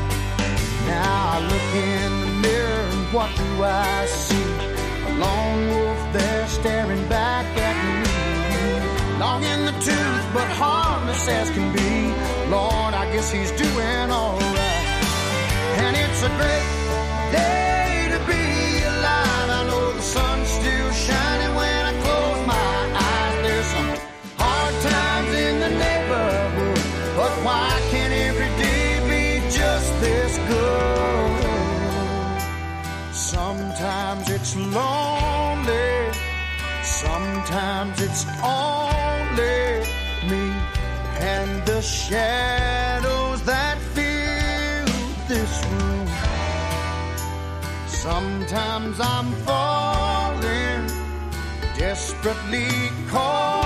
Now 0.88 1.36
I 1.36 1.39
look 1.51 1.70
in 1.91 2.12
the 2.22 2.47
mirror 2.47 2.84
and 2.93 3.14
what 3.14 3.30
do 3.36 3.64
I 3.64 4.05
see? 4.05 4.51
A 5.07 5.12
lone 5.24 5.68
wolf 5.74 6.01
there 6.14 6.47
staring 6.47 7.05
back 7.10 7.45
at 7.70 7.78
me. 8.03 9.20
Long 9.20 9.43
in 9.43 9.66
the 9.66 9.76
tooth, 9.84 10.26
but 10.34 10.47
harmless 10.64 11.28
as 11.28 11.49
can 11.49 11.74
be. 11.74 11.91
Lord, 12.49 12.93
I 12.93 13.12
guess 13.12 13.30
he's 13.32 13.51
doing 13.51 14.07
alright. 14.10 14.88
And 15.84 15.93
it's 15.97 16.24
a 16.24 16.32
great 16.39 16.70
day 17.34 17.79
shadows 42.10 43.39
that 43.43 43.78
fill 43.93 44.88
this 45.28 45.64
room. 45.70 46.07
Sometimes 47.86 48.99
I'm 48.99 49.32
falling, 49.45 50.88
desperately 51.78 52.89
calling, 53.10 53.59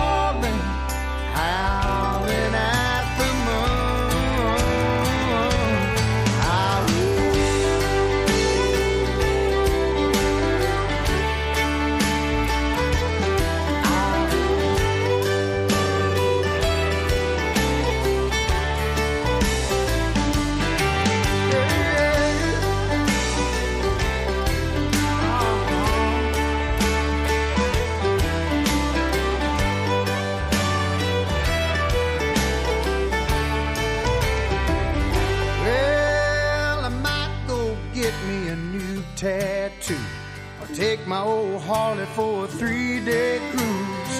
my 41.13 41.21
old 41.21 41.61
Harley 41.61 42.07
for 42.17 42.45
a 42.45 42.47
three 42.47 42.99
day 42.99 43.37
cruise. 43.51 44.15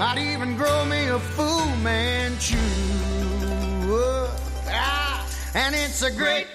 Might 0.00 0.18
even 0.18 0.56
grow 0.56 0.84
me 0.84 1.06
a 1.06 1.20
Fu 1.34 1.48
Manchu. 1.86 2.58
Ah, 4.66 5.24
and 5.54 5.76
it's 5.76 6.02
a 6.02 6.10
great 6.10 6.48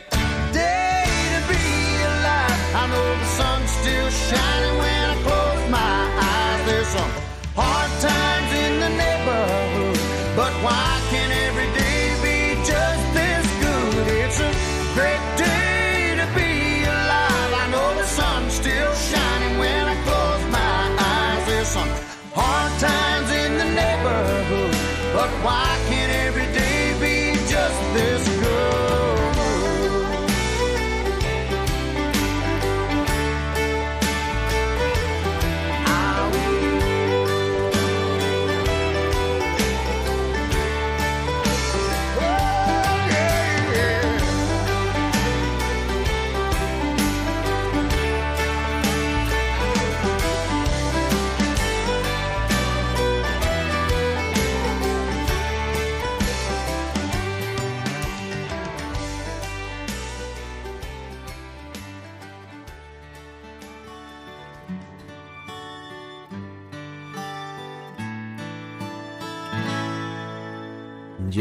day 0.52 1.06
to 1.34 1.40
be 1.54 1.68
alive. 2.12 2.60
I 2.82 2.84
know 2.92 3.10
the 3.24 3.30
sun's 3.40 3.72
still 3.82 4.10
shining 4.28 4.76
when 4.84 5.02
I 5.14 5.16
close 5.28 5.64
my 5.80 5.98
eyes. 6.34 6.62
There's 6.68 6.92
some 6.98 7.14
hard 7.56 7.92
times 8.10 8.52
in 8.66 8.74
the 8.84 8.92
neighborhood, 9.04 10.00
but 10.36 10.54
why 10.66 10.90
can't 11.10 11.34
every 11.48 11.70
day 11.84 12.02
be 12.26 12.38
just 12.72 13.04
this 13.18 13.48
good? 13.64 14.08
It's 14.24 14.40
a 14.50 14.52
great 14.98 15.24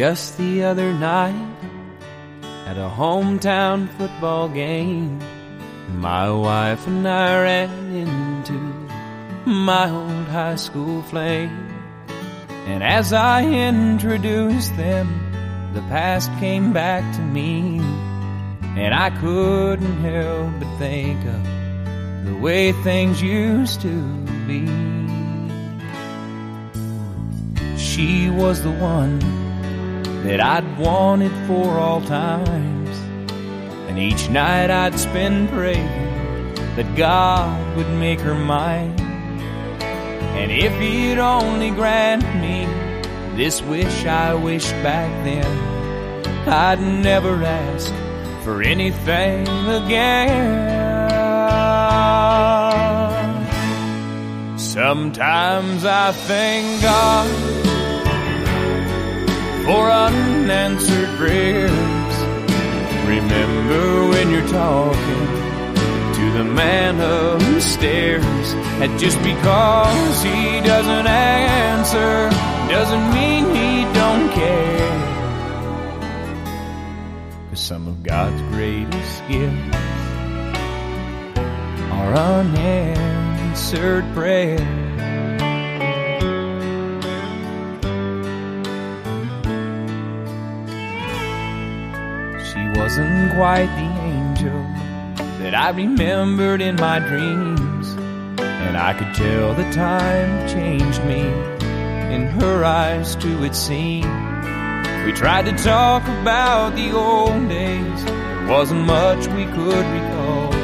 Just 0.09 0.39
the 0.39 0.65
other 0.65 0.95
night, 0.95 1.55
at 2.65 2.79
a 2.79 2.89
hometown 2.89 3.91
football 3.99 4.49
game, 4.49 5.21
my 6.01 6.31
wife 6.31 6.87
and 6.87 7.07
I 7.07 7.43
ran 7.43 7.95
into 7.95 8.55
my 9.45 9.91
old 9.91 10.29
high 10.29 10.57
school 10.57 11.03
flame. 11.03 11.51
And 12.67 12.83
as 12.83 13.13
I 13.13 13.45
introduced 13.45 14.75
them, 14.79 15.07
the 15.75 15.83
past 15.93 16.31
came 16.41 16.73
back 16.73 17.05
to 17.17 17.21
me. 17.21 17.79
And 18.81 18.95
I 18.95 19.11
couldn't 19.11 19.99
help 20.01 20.53
but 20.59 20.79
think 20.79 21.23
of 21.27 22.25
the 22.25 22.39
way 22.41 22.73
things 22.73 23.21
used 23.21 23.83
to 23.83 23.95
be. 24.47 24.65
She 27.77 28.31
was 28.31 28.63
the 28.63 28.73
one 28.73 29.48
that 30.29 30.43
I'd 30.43 30.77
wanted 30.77 31.33
for 31.47 31.79
all 31.79 32.03
times. 32.03 32.91
And 33.89 33.99
each 33.99 34.29
night 34.29 34.71
I'd 34.71 34.99
spend 35.01 35.49
praying 35.49 35.89
that 36.77 36.95
God 36.97 37.75
would 37.79 37.89
make 37.93 38.21
her 38.21 38.35
mine. 38.35 38.95
And 39.81 40.53
if 40.53 40.79
He'd 40.79 41.19
only 41.19 41.71
grant 41.71 42.25
me 42.43 42.67
this 43.39 43.63
wish 43.63 44.05
I 44.05 44.35
wished 44.35 44.73
back 44.83 45.11
then, 45.25 45.47
I'd 46.47 46.79
never 46.79 47.43
ask 47.43 47.91
for 48.45 48.61
anything 48.61 49.49
again. 49.81 50.69
Sometimes 54.59 55.87
I 55.87 56.13
thank 56.13 56.83
God 56.83 57.68
for 59.69 59.91
unanswered 59.91 61.11
prayers. 61.19 62.15
Remember 63.07 64.09
when 64.09 64.31
you're 64.31 64.49
talking 64.49 65.27
to 66.17 66.33
the 66.39 66.45
man 66.45 66.99
upstairs, 66.99 68.47
and 68.81 68.99
just 68.99 69.19
because 69.23 70.23
he 70.23 70.63
doesn't 70.63 71.07
answer 71.07 72.31
doesn't 72.71 73.13
mean 73.13 73.45
he 73.55 73.85
don't 73.93 74.31
care. 74.33 74.89
Cause 77.51 77.61
some 77.61 77.89
of 77.89 78.03
God's 78.03 78.41
greatest 78.55 79.29
gifts 79.29 79.77
are 81.93 82.15
unanswered 82.15 84.05
prayers. 84.15 84.88
Wasn't 92.79 93.33
quite 93.33 93.67
the 93.67 93.91
angel 94.03 94.63
that 95.41 95.53
I 95.53 95.71
remembered 95.71 96.63
in 96.63 96.77
my 96.77 97.01
dreams. 97.01 97.89
And 98.39 98.77
I 98.77 98.95
could 98.95 99.13
tell 99.15 99.53
the 99.55 99.69
time 99.73 100.49
changed 100.49 101.03
me. 101.05 101.23
In 102.15 102.29
her 102.41 102.65
eyes, 102.65 103.17
too, 103.17 103.43
it 103.43 103.57
seemed. 103.57 104.05
We 105.05 105.13
tried 105.13 105.47
to 105.47 105.57
talk 105.65 106.03
about 106.21 106.77
the 106.77 106.93
old 106.93 107.49
days. 107.49 108.05
There 108.05 108.47
wasn't 108.47 108.83
much 108.83 109.27
we 109.27 109.45
could 109.47 109.87
recall. 109.97 110.55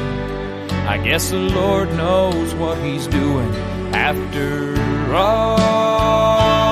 I 0.87 1.01
guess 1.03 1.31
the 1.31 1.37
Lord 1.37 1.89
knows 1.95 2.55
what 2.55 2.79
He's 2.79 3.09
doing 3.09 3.53
after 3.93 4.77
all. 5.12 6.64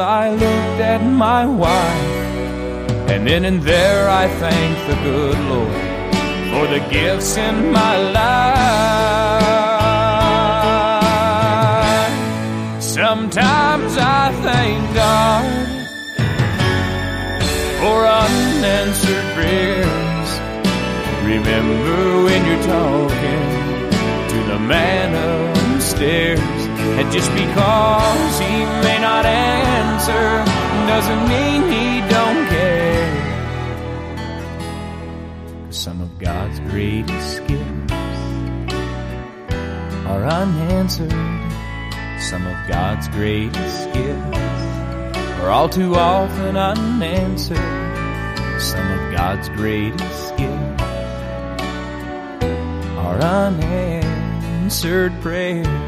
I 0.00 0.30
looked 0.30 0.80
at 0.80 1.02
my 1.04 1.44
wife, 1.46 3.10
and 3.10 3.26
then 3.26 3.44
and 3.44 3.62
there 3.62 4.08
I 4.08 4.28
thanked 4.28 4.86
the 4.90 4.96
good 5.02 5.38
Lord 5.52 5.88
for 6.50 6.66
the 6.74 6.80
gifts 6.90 7.36
in 7.36 7.72
my 7.72 7.96
life. 8.18 9.68
Sometimes 12.82 13.96
I 13.96 14.32
thank 14.42 14.94
God 14.94 15.68
for 17.80 17.98
unanswered 18.04 19.28
prayers. 19.36 20.30
Remember 21.24 22.24
when 22.26 22.40
you're 22.48 22.66
talking 22.66 23.42
to 24.32 24.38
the 24.50 24.58
man 24.58 25.08
upstairs, 25.14 26.57
and 26.98 27.12
just 27.12 27.30
because 27.30 28.38
he 28.40 28.64
may 28.82 28.98
not 29.00 29.24
answer 29.24 30.44
doesn't 30.90 31.28
mean 31.28 31.62
he 31.70 32.00
don't 32.10 32.48
care. 32.48 33.14
Some 35.70 36.00
of 36.00 36.18
God's 36.18 36.58
greatest 36.58 37.46
gifts 37.46 37.92
are 40.10 40.24
unanswered. 40.26 41.12
Some 42.20 42.44
of 42.44 42.56
God's 42.66 43.06
greatest 43.08 43.92
gifts 43.92 44.38
are 45.38 45.50
all 45.50 45.68
too 45.68 45.94
often 45.94 46.56
unanswered. 46.56 47.58
Some 48.60 48.90
of 48.90 49.12
God's 49.16 49.48
greatest 49.50 50.36
gifts 50.36 50.82
are 52.98 53.20
unanswered 53.20 55.12
prayers. 55.20 55.87